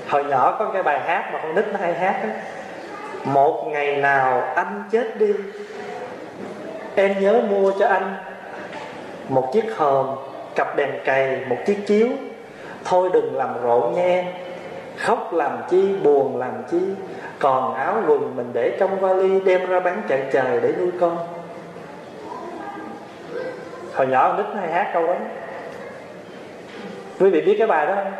[0.07, 2.29] Hồi nhỏ có cái bài hát mà con nít nó hay hát đó.
[3.23, 5.33] một ngày nào anh chết đi,
[6.95, 8.15] em nhớ mua cho anh
[9.29, 10.15] một chiếc hòm,
[10.55, 12.07] cặp đèn cày, một chiếc chiếu.
[12.85, 14.25] Thôi đừng làm rộn nha em
[15.00, 16.80] khóc làm chi, buồn làm chi,
[17.39, 21.18] còn áo quần mình để trong vali đem ra bán chợ trời để nuôi con.
[23.93, 25.16] Hồi nhỏ nít hay hát câu đó
[27.20, 28.14] quý vị biết cái bài đó không?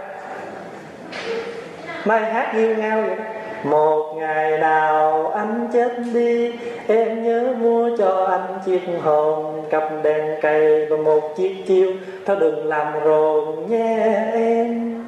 [2.06, 3.16] Mai hát nghiêu ngao vậy
[3.64, 6.52] một ngày nào anh chết đi,
[6.88, 11.92] Em nhớ mua cho anh chiếc hồn, Cặp đèn cây và một chiếc chiêu.
[12.26, 13.98] Thôi đừng làm rộn nhé
[14.34, 14.99] em.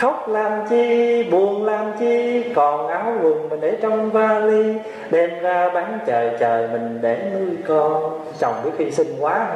[0.00, 4.74] Khóc làm chi, buồn làm chi Còn áo quần mình để trong vali
[5.10, 8.20] Đem ra bán trời trời mình để nuôi con.
[8.38, 9.48] Chồng biết hy sinh quá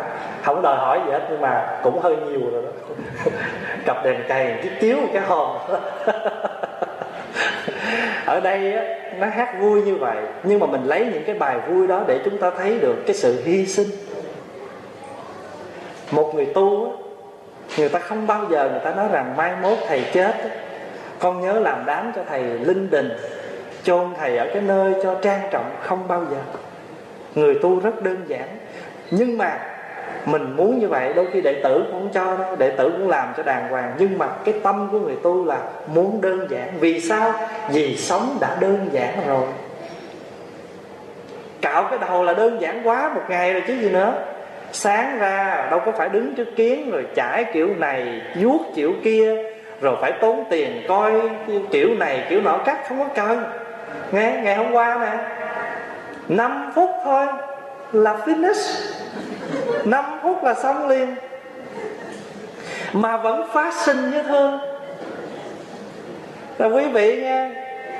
[0.43, 2.69] Không đòi hỏi gì hết nhưng mà cũng hơi nhiều rồi đó.
[3.87, 5.57] Cặp đèn cày chiếc chiếu, cái hồn
[8.27, 8.85] ở đây á,
[9.19, 12.21] nó hát vui như vậy nhưng mà mình lấy những cái bài vui đó để
[12.25, 13.89] chúng ta thấy được cái sự hy sinh.
[16.11, 17.04] Một người tu á,
[17.79, 20.35] người ta không bao giờ người ta nói rằng mai mốt thầy chết.
[21.19, 23.09] Con nhớ làm đám cho thầy linh đình,
[23.83, 26.37] chôn thầy ở cái nơi cho trang trọng, không bao giờ.
[27.35, 28.49] Người tu rất đơn giản.
[29.11, 29.59] Nhưng mà
[30.27, 33.09] mình muốn như vậy, đôi khi đệ tử cũng không cho đó, đệ tử cũng
[33.09, 33.95] làm cho đàng hoàng.
[33.99, 36.69] Nhưng mà cái tâm của người tu là muốn đơn giản.
[36.81, 37.35] Vì sao?
[37.71, 39.47] Vì sống đã đơn giản rồi.
[41.62, 44.15] Cạo cái đầu là đơn giản quá, một ngày rồi chứ gì nữa
[44.75, 49.37] sáng ra đâu có phải đứng trước kiến rồi chải kiểu này, vuốt kiểu kia,
[49.81, 51.12] rồi phải tốn tiền coi
[51.72, 53.45] kiểu này, kiểu nọ cắt không có cần.
[54.12, 55.18] Nghe ngày hôm qua nè
[56.29, 57.27] 5 phút thôi
[57.93, 58.93] là finish.
[59.85, 61.14] 5 phút là xong liền.
[62.93, 64.59] Mà vẫn phát sinh như thương
[66.59, 67.51] là quý vị nha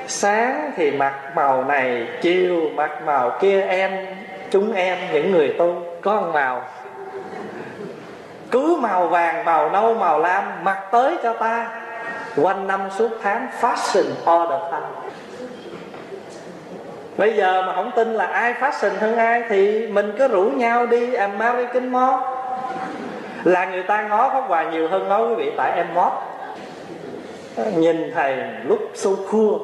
[0.07, 3.91] sáng thì mặc màu này, chiều mặc màu kia, em
[4.51, 6.61] chúng em, những người tu, có một màu
[8.51, 11.67] cứ màu vàng, màu nâu, màu lam, mặc tới cho ta.
[12.41, 14.87] Quanh năm suốt tháng, fashion all the time.
[17.17, 20.85] Bây giờ mà không tin là ai fashion hơn ai thì mình cứ rủ nhau
[20.85, 22.15] đi American Mall.
[23.43, 26.11] Là người ta ngó pháp hòa nhiều hơn ngó quý vị, tại em mót.
[27.75, 29.55] Nhìn thầy lúc so cool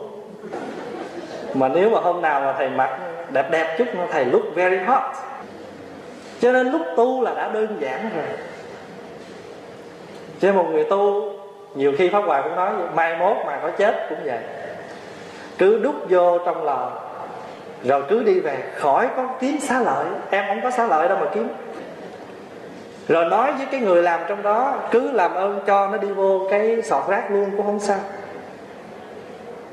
[1.53, 2.89] mà nếu mà hôm nào mà thầy mặc
[3.33, 5.01] đẹp đẹp chút, nó thầy lúc very hot.
[6.41, 8.25] Cho nên lúc tu là đã đơn giản rồi.
[10.41, 11.31] Cho một người tu,
[11.75, 14.39] nhiều khi pháp hòa cũng nói mai mốt mà có chết cũng vậy.
[15.57, 16.91] Cứ đút vô trong lò,
[17.83, 20.05] rồi cứ đi về, khỏi có kiếm xá lợi.
[20.29, 21.47] Em không có xá lợi đâu mà kiếm.
[23.07, 26.47] Rồi nói với cái người làm trong đó, cứ làm ơn cho nó đi vô
[26.51, 27.99] cái sọt rác luôn cũng không sao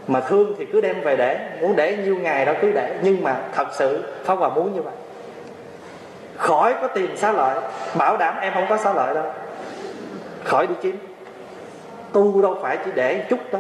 [0.09, 1.39] mà thương thì cứ đem về để.
[1.61, 2.99] Muốn để nhiêu ngày đó cứ để.
[3.03, 4.95] Nhưng mà thật sự pháp hòa muốn như vậy.
[6.37, 7.61] Khỏi có tiền xá lợi.
[7.99, 9.25] Bảo đảm em không có xá lợi đâu.
[10.45, 10.99] Khỏi đi kiếm.
[12.13, 13.59] Tu đâu phải chỉ để chút đó.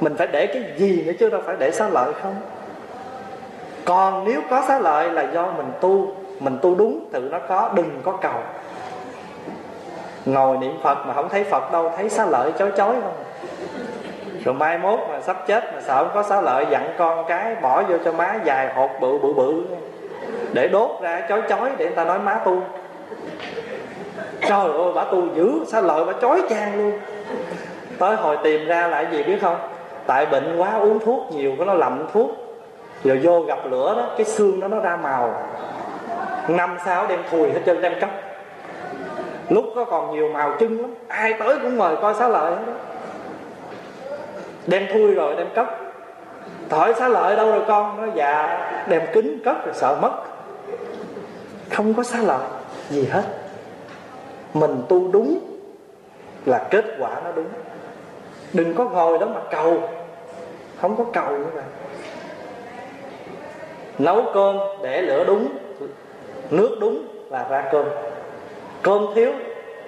[0.00, 2.34] Mình phải để cái gì nữa chứ đâu phải để xá lợi không?
[3.84, 6.16] Còn nếu có xá lợi là do mình tu.
[6.40, 7.70] Mình tu đúng tự nó có.
[7.74, 8.40] Đừng có cầu.
[10.24, 11.92] Ngồi niệm phật mà không thấy phật đâu.
[11.96, 13.14] Thấy xá lợi chói chói không?
[14.44, 17.54] Rồi mai mốt mà sắp chết mà sợ không có xá lợi, dặn con cái
[17.54, 19.62] bỏ vô cho má dài hột bự bự bự.
[20.52, 22.62] Để đốt ra chói chói để người ta nói má tu.
[24.40, 26.98] Trời ơi, bà tu dữ, xá lợi bà chói chang luôn.
[27.98, 29.56] Tới hồi tìm ra là gì biết không?
[30.06, 32.30] Tại bệnh quá uống thuốc nhiều có nó lậm thuốc.
[33.04, 35.42] Rồi vô gặp lửa đó, cái xương đó nó ra màu.
[36.48, 38.10] Năm sáu đem thùi hết trơn đem cốc.
[39.48, 40.94] Lúc có còn nhiều màu trưng lắm.
[41.08, 42.72] Ai tới cũng mời coi xá lợi hết đó
[44.66, 45.66] đem thui rồi, đem cất
[46.70, 47.96] hỏi xá lợi đâu rồi con?
[48.02, 50.12] Nó dạ đem kính cất rồi sợ mất.
[51.70, 52.46] Không có xá lợi
[52.88, 53.22] gì hết.
[54.54, 55.38] Mình tu đúng
[56.46, 57.48] là kết quả nó đúng.
[58.52, 59.82] Đừng có ngồi đó mà cầu.
[60.80, 61.62] Không có cầu nữa mà.
[63.98, 65.48] Nấu cơm để lửa đúng.
[66.50, 67.86] Nước đúng là ra cơm.
[68.82, 69.32] Cơm thiếu,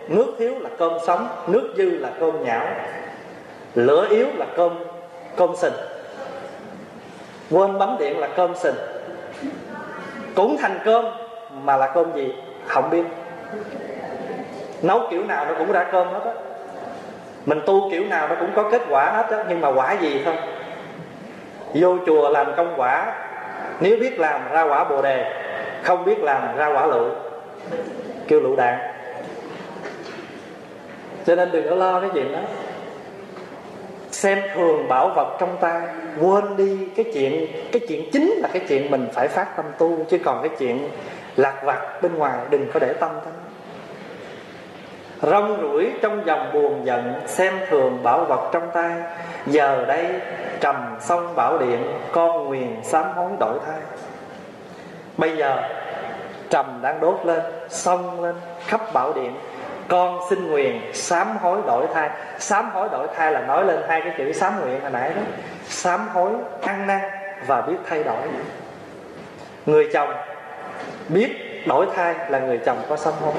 [0.09, 2.67] nước thiếu là cơm sống, nước dư là cơm nhão
[3.77, 4.79] lửa yếu là cơm
[5.37, 5.73] cơm sình.
[7.51, 8.75] Quên bấm điện là cơm sình.
[10.35, 11.05] Cũng thành cơm
[11.51, 12.35] mà là cơm gì?
[12.67, 13.03] Không biết
[14.83, 16.33] nấu kiểu nào nó cũng ra cơm hết á.
[17.47, 20.23] Mình tu kiểu nào nó cũng có kết quả hết á, nhưng mà quả gì
[20.25, 20.35] thôi
[21.75, 23.15] vô chùa làm công quả.
[23.81, 25.33] Nếu biết làm, ra quả bồ đề.
[25.83, 27.09] Không biết làm, ra quả lựu.
[28.29, 28.79] Kêu lựu đạn.
[31.27, 32.39] Cho nên đừng có lo cái chuyện đó
[34.17, 35.81] xem thường bảo vật trong tay,
[36.21, 40.05] quên đi cái chuyện cái chuyện chính là cái chuyện mình phải phát tâm tu,
[40.11, 40.89] chứ còn cái chuyện
[41.37, 43.33] lạc vặt bên ngoài đừng có để tâm tới
[45.23, 48.93] rong rủi trong dòng buồn giận, xem thường bảo vật trong tay.
[49.47, 50.07] Giờ đây
[50.61, 53.81] trầm sông bảo điện, con nguyền sám hối đổi thay.
[55.17, 55.63] Bây giờ
[56.51, 58.35] trầm đang đốt lên sông lên
[58.67, 59.35] khắp bảo điện
[59.89, 62.11] con xin nguyện, sám hối đổi thai.
[62.39, 65.23] Sám hối đổi thai là nói lên hai cái chữ sám nguyện hồi nãy đó.
[65.65, 66.31] Sám hối
[66.63, 67.01] ăn năn
[67.47, 68.29] và biết thay đổi.
[69.67, 70.11] Người chồng
[71.09, 73.35] biết đổi thai là người chồng có sám hối.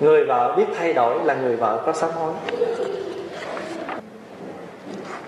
[0.00, 2.32] Người vợ biết thay đổi là người vợ có sám hối.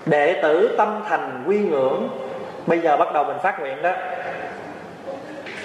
[0.05, 2.09] Đệ tử tâm thành quy ngưỡng.
[2.67, 3.91] Bây giờ bắt đầu mình phát nguyện đó.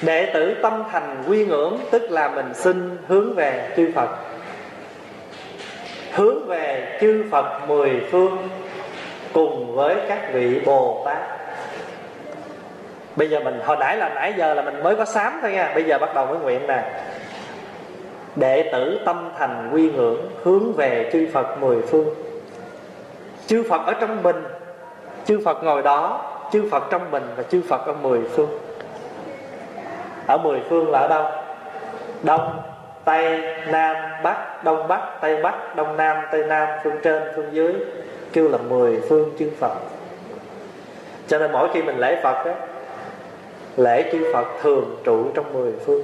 [0.03, 4.09] Đệ tử tâm thành quy ngưỡng tức là mình xin hướng về chư phật
[6.19, 8.49] hướng về chư phật mười phương
[9.33, 11.19] cùng với các vị bồ tát.
[13.17, 15.73] Bây giờ mình, hồi nãy là nãy giờ là mình mới có sám thôi nha.
[15.75, 16.83] Bây giờ bắt đầu mới nguyện nè.
[18.37, 22.15] Đệ tử tâm thành quy ngưỡng hướng về chư phật mười phương.
[23.47, 24.45] Chư phật ở trong mình,
[25.25, 28.59] chư phật ngồi đó, chư phật trong mình và chư phật ở mười phương.
[30.27, 31.31] Ở mười phương là ở đâu?
[32.23, 32.61] Đông
[33.09, 37.75] tây nam bắc đông bắc tây bắc đông nam tây nam phương trên phương dưới
[38.33, 39.73] kêu là mười phương chư phật.
[41.27, 42.55] Cho nên mỗi khi mình lễ phật á
[43.77, 46.03] lễ chư phật thường trụ trong mười phương.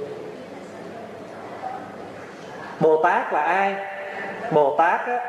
[2.79, 3.75] Bồ tát là ai?
[4.51, 5.19] Bồ tát á,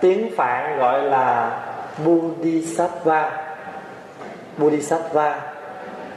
[0.00, 1.50] tiếng phạn gọi là
[2.04, 3.30] bodhisattva.
[4.56, 5.40] Bodhisattva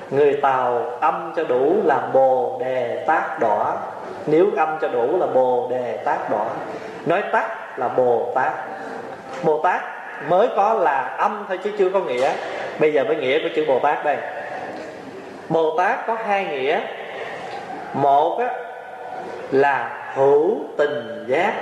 [0.10, 3.78] người tàu âm cho đủ là bồ đề tát đỏ
[4.28, 6.46] nếu âm cho đủ là bồ đề tát đỏ
[7.06, 8.54] nói tắt là bồ tát.
[9.44, 9.82] Bồ tát
[10.30, 12.32] mới có là âm thôi chứ chưa có nghĩa.
[12.80, 14.18] Bây giờ mới nghĩa của chữ bồ tát đây.
[15.50, 16.80] Bồ tát có hai nghĩa.
[17.94, 18.50] Một á,
[19.52, 21.54] là hữu tình giác.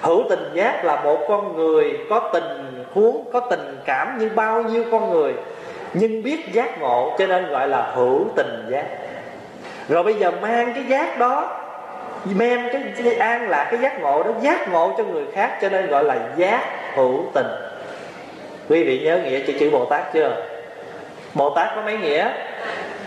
[0.00, 4.62] Hữu tình giác là một con người có tình huống có tình cảm như bao
[4.62, 5.34] nhiêu con người.
[5.94, 8.84] Nhưng biết giác ngộ cho nên gọi là hữu tình giác
[9.88, 11.62] rồi bây giờ mang cái giác đó
[12.38, 15.68] đem cái, cái an là cái giác ngộ đó giác ngộ cho người khác cho
[15.68, 16.60] nên gọi là giác
[16.94, 17.46] hữu tình.
[18.68, 20.36] Quý vị nhớ nghĩa chữ chữ bồ tát chưa?
[21.34, 22.30] Bồ tát có mấy nghĩa?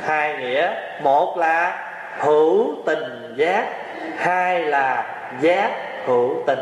[0.01, 0.71] Hai nghĩa.
[1.03, 1.85] Một là
[2.17, 3.65] hữu tình giác
[4.17, 5.05] hai là
[5.41, 5.71] giác
[6.05, 6.59] hữu tình.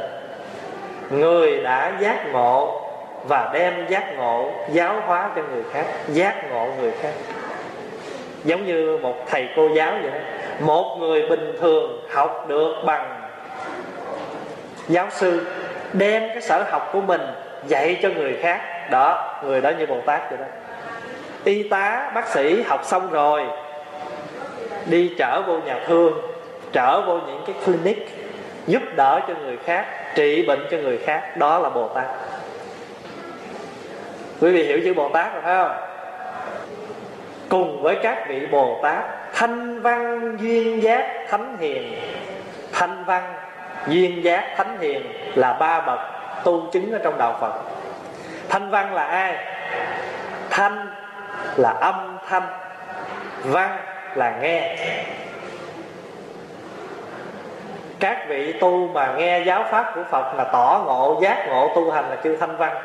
[1.09, 2.82] Người đã giác ngộ
[3.24, 7.11] và đem giác ngộ giáo hóa cho người khác giác ngộ người khác
[8.44, 10.18] giống như một thầy cô giáo vậy đó.
[10.60, 13.22] Một người bình thường học được bằng
[14.88, 15.48] giáo sư,
[15.94, 17.22] đem cái sở học của mình
[17.68, 18.62] dạy cho người khác.
[18.92, 20.46] Đó, người đó như bồ tát vậy đó.
[21.44, 23.44] Y tá, bác sĩ học xong rồi,
[24.86, 26.22] đi trở vô nhà thương,
[26.72, 28.10] trở vô những cái clinic,
[28.68, 29.86] giúp đỡ cho người khác,
[30.16, 31.38] trị bệnh cho người khác.
[31.38, 32.06] Đó là bồ tát.
[34.42, 35.78] Quý vị hiểu chữ bồ tát rồi phải không?
[37.50, 42.00] Cùng với các vị bồ tát, thanh văn duyên giác thánh hiền.
[42.74, 43.34] Thanh văn
[43.88, 45.02] duyên giác thánh hiền
[45.36, 46.00] là ba bậc
[46.43, 47.54] tu chứng ở trong đạo phật.
[48.50, 49.38] Thanh văn là ai?
[50.50, 50.88] Thanh
[51.56, 52.43] là âm thanh,
[53.43, 53.78] văn
[54.16, 54.78] là nghe.
[58.00, 61.91] Các vị tu mà nghe giáo pháp của phật là tỏ ngộ, giác ngộ tu
[61.91, 62.76] hành là kêu thanh văn.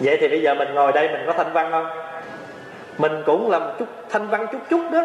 [0.00, 1.86] Vậy thì bây giờ mình ngồi đây mình có thanh văn không?
[3.00, 5.02] Mình cũng làm một chút, thanh văn chút chút đó.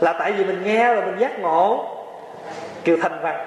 [0.00, 1.92] Là tại vì mình nghe rồi mình giác ngộ.
[2.84, 3.46] Kêu thanh văn.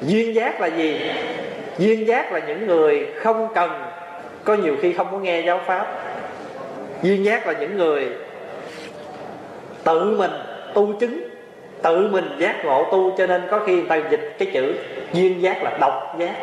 [0.00, 1.10] Duyên giác là gì?
[1.78, 3.70] Duyên giác là những người không cần,
[4.44, 5.86] có nhiều khi không có nghe giáo pháp.
[7.02, 8.08] Duyên giác là những người
[9.84, 10.30] tự mình
[10.74, 11.28] tu chứng,
[11.82, 14.74] tự mình giác ngộ tu, cho nên có khi người ta dịch cái chữ
[15.12, 16.34] duyên giác là độc giác.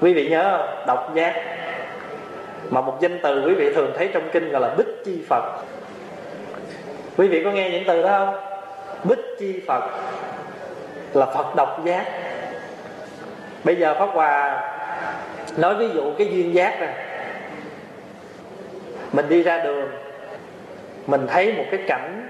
[0.00, 0.86] Quý vị nhớ không?
[0.86, 1.51] Độc giác
[2.70, 5.42] mà một danh từ quý vị thường thấy trong kinh gọi là bích chi phật.
[7.16, 8.34] Quý vị có nghe những từ đó không?
[9.04, 9.82] Bích chi phật
[11.14, 12.04] là phật độc giác.
[13.64, 14.62] Bây giờ pháp hòa
[15.56, 16.94] nói ví dụ cái duyên giác này
[19.12, 19.88] mình đi ra đường,
[21.06, 22.28] mình thấy một cái cảnh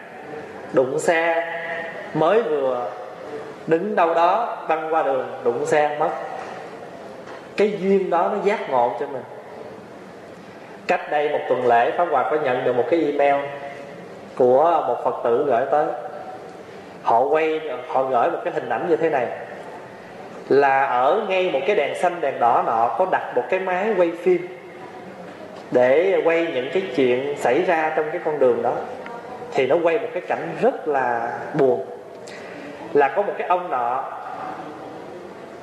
[0.72, 1.52] đụng xe
[2.14, 2.90] mới vừa
[3.66, 6.10] đứng đâu đó, băng qua đường, đụng xe mất.
[7.56, 9.22] Cái duyên đó nó giác ngộ cho mình
[10.86, 13.44] cách đây một tuần lễ, pháp hòa có nhận được một cái email
[14.36, 15.86] của một phật tử gửi tới.
[17.02, 19.26] Họ quay, họ gửi một cái hình ảnh như thế này.
[20.48, 23.94] Là ở ngay một cái đèn xanh, đèn đỏ nọ, có đặt một cái máy
[23.96, 24.58] quay phim
[25.70, 28.72] để quay những cái chuyện xảy ra trong cái con đường đó.
[29.54, 31.86] Thì nó quay một cái cảnh rất là buồn.
[32.92, 34.04] Là có một cái ông nọ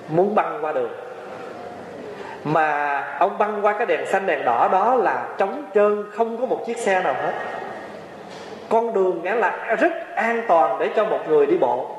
[0.10, 0.92] muốn băng qua đường
[2.44, 6.46] mà ông băng qua cái đèn xanh đèn đỏ đó là trống trơn, không có
[6.46, 7.34] một chiếc xe nào hết.
[8.70, 11.96] Con đường nghĩa là rất an toàn để cho một người đi bộ.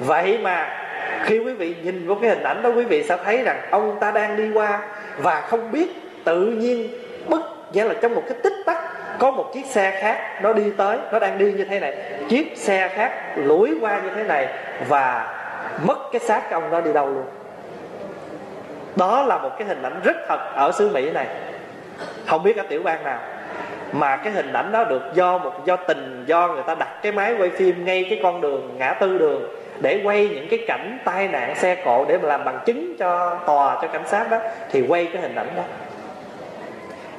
[0.00, 0.68] Vậy mà
[1.22, 3.96] khi quý vị nhìn vào cái hình ảnh đó, quý vị sẽ thấy rằng ông
[4.00, 4.80] ta đang đi qua
[5.18, 5.88] và không biết
[6.24, 6.88] tự nhiên
[7.28, 7.40] bất
[7.72, 8.78] nghĩa là trong một cái tích tắc
[9.18, 11.96] có một chiếc xe khác nó đi tới, nó đang đi như thế này.
[12.28, 14.48] Chiếc xe khác lủi qua như thế này
[14.88, 15.34] và
[15.86, 17.24] mất cái xác ông đó đi đâu luôn
[18.96, 21.26] đó là một cái hình ảnh rất thật ở xứ mỹ này.
[22.26, 23.18] Không biết ở tiểu bang nào.
[23.92, 27.12] Mà cái hình ảnh đó được do một do tình, do người ta đặt cái
[27.12, 29.42] máy quay phim ngay cái con đường, ngã tư đường,
[29.80, 33.38] để quay những cái cảnh tai nạn xe cộ để mà làm bằng chứng cho
[33.46, 34.38] tòa, cho cảnh sát đó,
[34.70, 35.62] thì quay cái hình ảnh đó.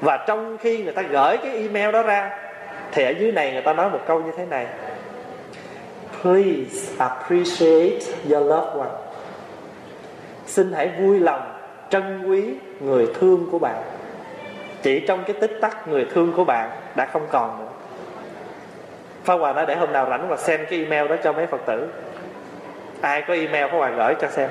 [0.01, 2.29] Và trong khi người ta gửi cái email đó ra,
[2.91, 4.67] thì ở dưới này người ta nói một câu như thế này.
[6.21, 7.99] Please appreciate
[8.31, 8.91] your loved one.
[10.45, 11.54] Xin hãy vui lòng
[11.95, 12.43] trân quý
[12.79, 13.83] người thương của bạn.
[14.81, 17.71] Chỉ trong cái tích tắc người thương của bạn đã không còn nữa.
[19.23, 21.61] Pháp Hòa nói để hôm nào rảnh và xem cái email đó cho mấy Phật
[21.65, 21.87] tử.
[23.01, 24.49] Ai có email Pháp Hòa gửi cho xem.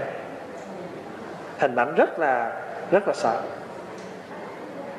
[1.59, 2.53] Hình ảnh rất là
[2.91, 3.41] rất là sợ.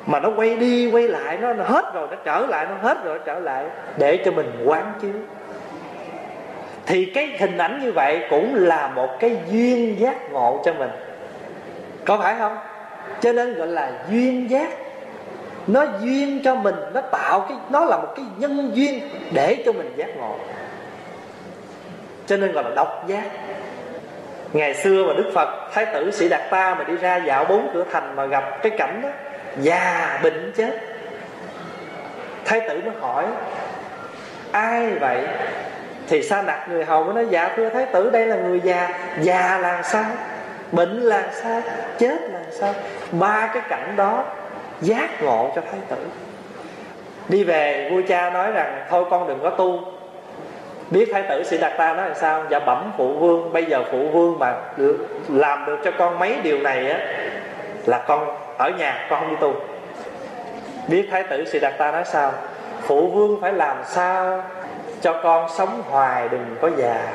[0.06, 3.04] Mà nó quay đi quay lại nó, nó hết rồi nó trở lại Nó hết
[3.04, 3.66] rồi nó trở lại
[3.96, 5.12] Để cho mình quán chiếu.
[6.86, 10.90] Thì cái hình ảnh như vậy Cũng là một cái duyên giác ngộ cho mình.
[12.06, 12.58] Có phải không?
[13.20, 14.68] Cho nên gọi là duyên giác.
[15.66, 19.00] Nó duyên cho mình, nó tạo cái, nó là một cái nhân duyên
[19.32, 20.36] để cho mình giác ngộ.
[22.26, 23.24] Cho nên gọi là độc giác.
[24.52, 27.70] Ngày xưa mà đức phật, thái tử sĩ đạt ta mà đi ra dạo bốn
[27.74, 29.08] cửa thành mà gặp cái cảnh đó,
[29.60, 30.80] già bệnh chết.
[32.44, 33.24] Thái tử mới hỏi,
[34.52, 35.26] ai vậy?
[36.08, 38.88] Thì sa nặc người hầu mới nói dạ thưa thái tử, đây là người già.
[39.20, 40.04] Già là sao?
[40.72, 41.62] Bệnh là sao?
[41.98, 42.74] Chết là sao?
[43.12, 44.24] Ba cái cảnh đó
[44.80, 45.96] giác ngộ cho thái tử.
[47.28, 49.80] Đi về, vua cha nói rằng, thôi con đừng có tu.
[50.90, 52.44] Biết thái tử sĩ đạt ta nói là sao?
[52.50, 54.54] Dạ bẩm phụ vương, bây giờ phụ vương mà
[55.28, 56.98] làm được cho con mấy điều này á,
[57.86, 59.54] là con ở nhà con không đi tu.
[60.88, 62.32] Biết thái tử sĩ đạt ta nói sao?
[62.80, 64.42] Phụ vương phải làm sao
[65.00, 67.08] cho con sống hoài đừng có già?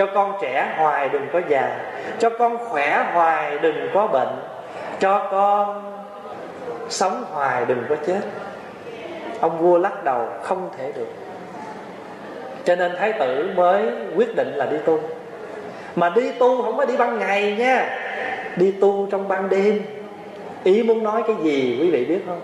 [0.00, 1.78] Cho con trẻ hoài đừng có già,
[2.18, 4.28] cho con khỏe hoài đừng có bệnh,
[5.00, 5.82] cho con
[6.88, 8.20] sống hoài đừng có chết.
[9.40, 11.08] Ông vua lắc đầu, không thể được.
[12.64, 15.00] Cho nên thái tử mới quyết định là đi tu.
[15.96, 17.98] Mà đi tu không có đi ban ngày nha,
[18.56, 19.82] đi tu trong ban đêm.
[20.64, 22.40] Ý muốn nói cái gì quý vị biết không?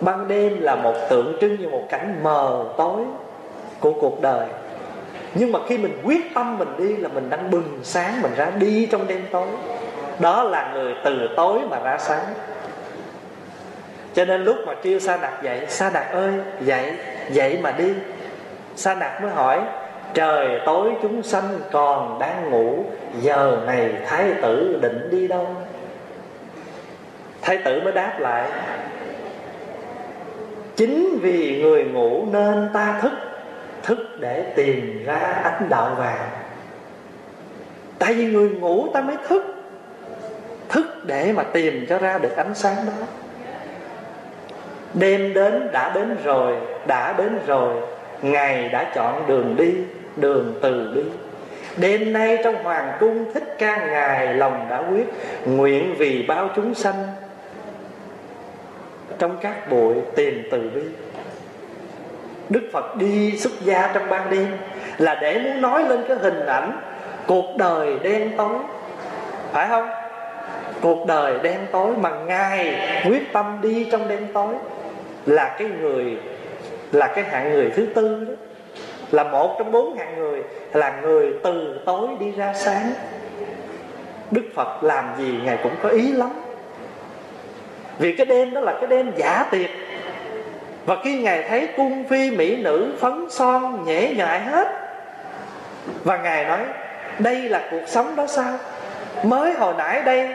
[0.00, 3.00] Ban đêm là một tượng trưng như một cảnh mờ tối
[3.80, 4.46] của cuộc đời
[5.34, 8.50] nhưng mà khi mình quyết tâm mình đi là mình đang bừng sáng, mình ra
[8.58, 9.46] đi trong đêm tối.
[10.18, 12.24] Đó là người từ tối mà ra sáng.
[14.14, 16.92] Cho nên lúc mà kêu sa đạt dậy, sa đạt ơi, dậy
[17.30, 17.92] dậy mà đi.
[18.76, 19.60] Sa đạt mới hỏi,
[20.14, 22.84] trời tối chúng sanh còn đang ngủ,
[23.20, 25.46] giờ này thái tử định đi đâu?
[27.42, 28.48] Thái tử mới đáp lại,
[30.76, 33.12] chính vì người ngủ nên ta thức
[33.84, 36.30] thức để tìm ra ánh đạo vàng.
[37.98, 39.54] Tại vì người ngủ ta mới thức
[40.68, 43.06] thức để mà tìm cho ra được ánh sáng đó.
[44.94, 46.56] Đêm đến đã đến rồi,
[46.86, 47.74] đã đến rồi,
[48.22, 49.74] ngày đã chọn đường đi,
[50.16, 51.02] đường từ bi
[51.76, 55.06] đêm nay trong hoàng cung thích ca ngài lòng đã quyết,
[55.46, 57.06] nguyện vì bao chúng sanh
[59.18, 60.82] trong các bụi tìm từ bi
[62.48, 64.46] đức phật đi xuất gia trong ban đêm
[64.98, 66.80] là để muốn nói lên cái hình ảnh
[67.26, 68.58] cuộc đời đen tối.
[69.52, 69.88] Phải không?
[70.80, 72.76] Cuộc đời đen tối mà ngài
[73.08, 74.54] quyết tâm đi trong đen tối
[75.26, 76.16] là cái người,
[76.92, 78.34] là cái hạng người thứ tư đó.
[79.10, 80.42] Là một trong bốn hạng người,
[80.72, 82.92] là người từ tối đi ra sáng.
[84.30, 86.30] Đức phật làm gì ngài cũng có ý lắm.
[87.98, 89.70] Vì cái đêm đó là cái đêm giả tiệc
[90.86, 94.68] và khi ngài thấy cung phi mỹ nữ phấn son, nhễ nhại hết,
[96.04, 96.60] và ngài nói,
[97.18, 98.58] đây là cuộc sống đó sao?
[99.22, 100.28] Mới hồi nãy đây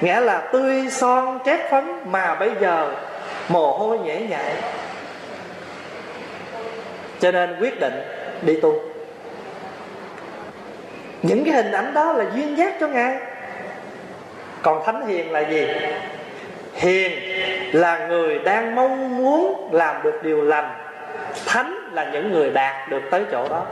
[0.00, 2.94] nghĩa là tươi son trét phấn, mà bây giờ
[3.48, 4.54] mồ hôi nhễ nhại.
[7.20, 8.02] Cho nên quyết định
[8.42, 8.74] đi tu.
[11.22, 13.16] Những cái hình ảnh đó là duyên giác cho ngài.
[14.62, 15.66] Còn thánh hiền là gì?
[16.74, 17.12] Hiền
[17.72, 20.74] là người đang mong muốn làm được điều lành.
[21.46, 23.66] Thánh là những người đạt được tới chỗ đó.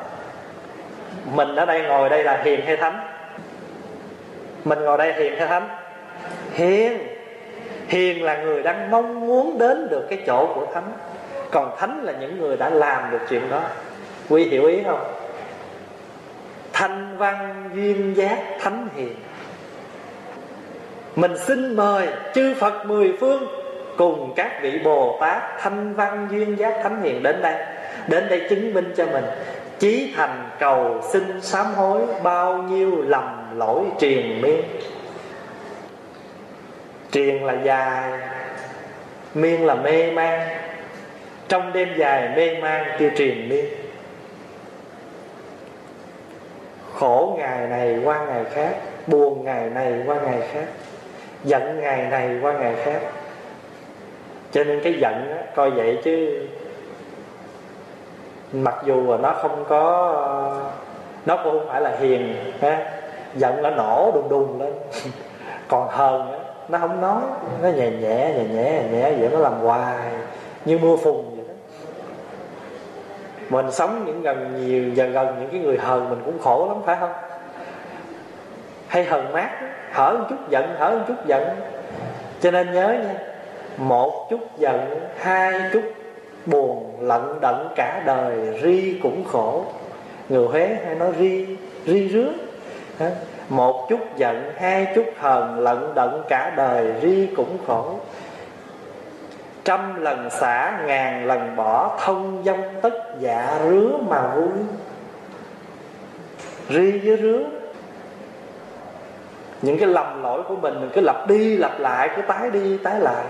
[1.35, 3.01] Mình ở đây ngồi đây là hiền hay thánh?
[4.65, 5.69] Mình ngồi đây hiền hay thánh?
[6.53, 6.99] Hiền.
[7.89, 10.93] Hiền là người đang mong muốn đến được cái chỗ của thánh.
[11.51, 13.63] Còn thánh là những người đã làm được chuyện đó.
[14.29, 15.05] Quý hiểu ý không?
[16.73, 19.15] Thanh văn duyên giác thánh hiền
[21.17, 23.47] mình xin mời chư Phật mười phương
[23.97, 27.55] cùng các vị Bồ Tát thanh văn duyên giác thánh hiền đến đây.
[28.09, 29.25] Đến đây chứng minh cho mình
[29.79, 34.63] chí thành cầu xin sám hối bao nhiêu lầm lỗi triền miên.
[37.11, 38.13] Triền là dài,
[39.35, 40.49] miên là mê man.
[41.49, 43.65] Trong đêm dài mê man tiêu triền miên.
[46.95, 48.73] Khổ ngày này qua ngày khác,
[49.07, 50.67] buồn ngày này qua ngày khác
[51.45, 53.01] giận ngày này qua ngày khác.
[54.53, 56.47] Cho nên cái giận á, coi vậy chứ
[58.53, 60.15] mặc dù là nó không có
[61.27, 62.93] nó cũng không phải là hiền ha
[63.35, 64.73] giận nó nổ đùng đùng lên.
[65.69, 66.39] Còn hờn á,
[66.69, 67.23] nó không nói
[67.63, 69.97] nó nhẹ nhẹ nhẹ nhẹ nhẹ vậy nó làm hoài
[70.65, 71.55] như mưa phùn vậy đó.
[73.49, 76.83] Mình sống những gần nhiều và gần những cái người hờn mình cũng khổ lắm
[76.87, 77.13] phải không?
[78.89, 79.51] Hay hờn mát
[79.93, 81.49] hở một chút giận hở một chút giận.
[82.41, 83.15] Cho nên nhớ nha,
[83.77, 85.83] một chút giận, hai chút
[86.47, 89.65] buồn, lận đận cả đời, ri cũng khổ.
[90.29, 91.47] Người huế hay nói ri
[91.87, 92.31] ri rứa.
[93.49, 97.95] Một chút giận, hai chút hờn, lận đận cả đời, ri cũng khổ.
[99.65, 104.49] Trăm lần xả, ngàn lần bỏ thông dông tất dạ rứa mà vui.
[106.69, 107.58] Ri với rứa
[109.63, 112.79] những cái lầm lỗi của mình mình cứ lặp đi, lặp lại, cứ tái đi,
[112.79, 113.25] tái lại.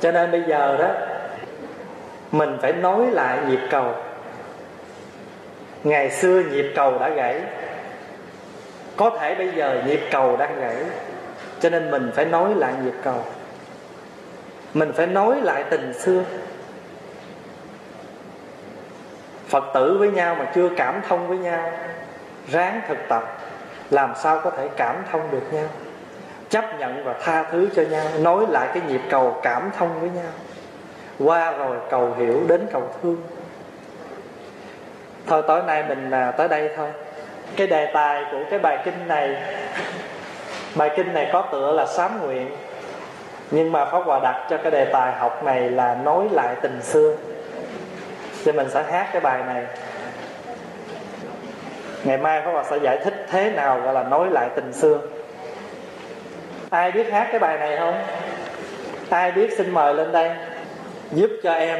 [0.00, 0.90] Cho nên bây giờ đó,
[2.32, 3.94] mình phải nối lại nhịp cầu.
[5.84, 7.40] Ngày xưa nhịp cầu đã gãy.
[8.96, 10.76] Có thể bây giờ nhịp cầu đang gãy.
[11.60, 13.24] Cho nên mình phải nối lại nhịp cầu.
[14.74, 16.22] Mình phải nối lại tình xưa.
[19.48, 21.72] Phật tử với nhau mà chưa cảm thông với nhau,
[22.48, 23.38] ráng thực tập
[23.92, 25.64] làm sao có thể cảm thông được nhau?
[26.48, 30.10] Chấp nhận và tha thứ cho nhau, nối lại cái nhịp cầu cảm thông với
[30.10, 30.32] nhau.
[31.18, 33.22] Qua rồi cầu hiểu đến cầu thương.
[35.26, 36.90] Thôi tối nay mình à, tới đây thôi.
[37.56, 39.36] Cái đề tài của cái bài kinh này,
[40.74, 42.50] bài kinh này có tựa là sám nguyện.
[43.50, 46.82] Nhưng mà pháp hòa đặt cho cái đề tài học này là nối lại tình
[46.82, 47.16] xưa.
[48.44, 49.66] Thì mình sẽ hát cái bài này
[52.04, 54.98] ngày mai pháp hòa sẽ giải thích thế nào gọi là nối lại tình xưa.
[56.70, 58.02] Ai biết hát cái bài này không?
[59.10, 60.30] Ai biết xin mời lên đây,
[61.12, 61.78] giúp cho em?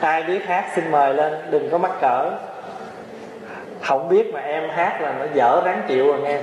[0.00, 2.30] Ai biết hát xin mời lên, đừng có mắc cỡ.
[3.82, 6.40] Không biết mà em hát là nó dở ráng chịu rồi nghe.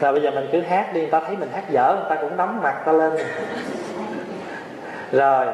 [0.00, 2.22] Rồi bây giờ mình cứ hát đi, người ta thấy mình hát dở, người ta
[2.22, 3.12] cũng nắm mặt ta lên.
[5.12, 5.46] Rồi.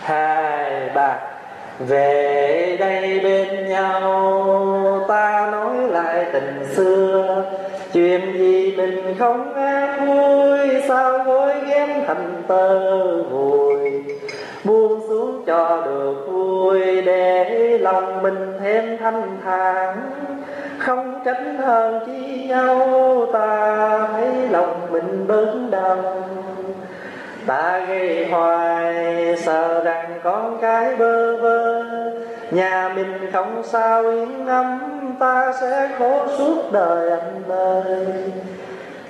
[0.00, 1.18] Hai, ba
[1.78, 7.44] về đây bên nhau, ta nói lại tình xưa.
[7.92, 14.04] Chuyện gì mình không an vui, sao gối ghém thành tơ vùi?
[14.64, 20.10] Buông xuống cho được vui, để lòng mình thêm thanh thản.
[20.78, 25.96] Không tránh hơn chi nhau, ta thấy lòng mình bớt đau
[27.48, 31.84] ta gây hoài, sợ rằng con cái bơ vơ.
[32.50, 34.78] Nhà mình không sao, yên ấm,
[35.20, 38.06] ta sẽ khổ suốt đời anh ơi.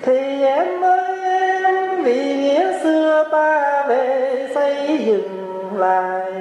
[0.02, 1.18] Thì em ơi,
[1.64, 6.32] em vì nghĩa xưa ta về xây dựng lại.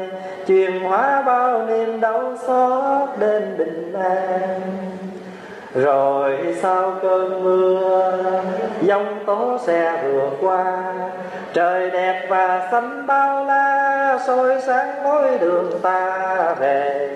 [0.48, 4.62] Truyền hóa bao niềm đau xót đến bình an
[5.78, 7.82] rồi sau cơn mưa
[8.82, 10.84] giông tố xe vừa qua,
[11.54, 17.10] trời đẹp và xanh bao la, soi sáng lối đường ta về.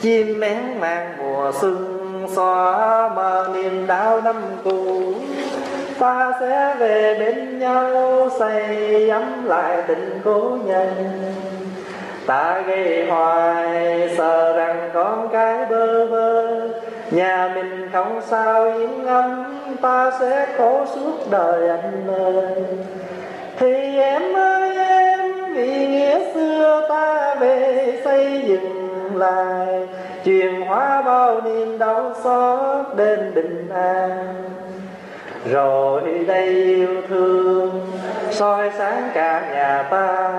[0.00, 5.14] Chim én mang mùa xuân xóa mờ niềm đau năm cũ,
[5.98, 10.88] ta sẽ về bên nhau xây ấm lại tình cố nhân.
[12.26, 16.68] Ta gây hoài, sợ rằng con cái bơ vơ
[17.10, 19.44] nhà mình không sao, yên ấm,
[19.82, 22.64] ta sẽ khổ suốt đời anh ơi.
[23.56, 29.88] Thì em ơi, em vì nghĩa xưa ta về xây dựng lại.
[30.24, 34.34] Truyền hóa bao niềm đau xót đến bình an
[35.44, 37.86] rồi đây yêu thương,
[38.30, 40.30] soi sáng cả nhà ta.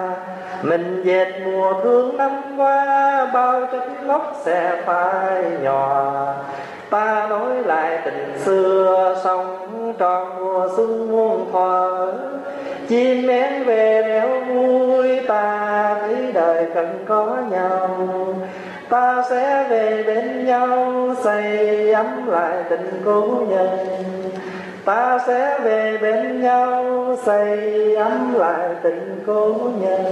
[0.61, 6.34] Mình dệt mùa thương năm qua, bao trách ngốc sẽ phai nhòa.
[6.90, 12.14] Ta nói lại tình xưa sống tròn mùa xuân muôn thuở.
[12.90, 18.07] Chim én về réo vui, ta thấy đời cần có nhau.
[18.90, 23.69] Ta sẽ về bên nhau, xây ấm lại tình cố nhân
[24.86, 26.86] ta sẽ về bên nhau
[27.26, 30.03] xây ấm lại tình cố nhân.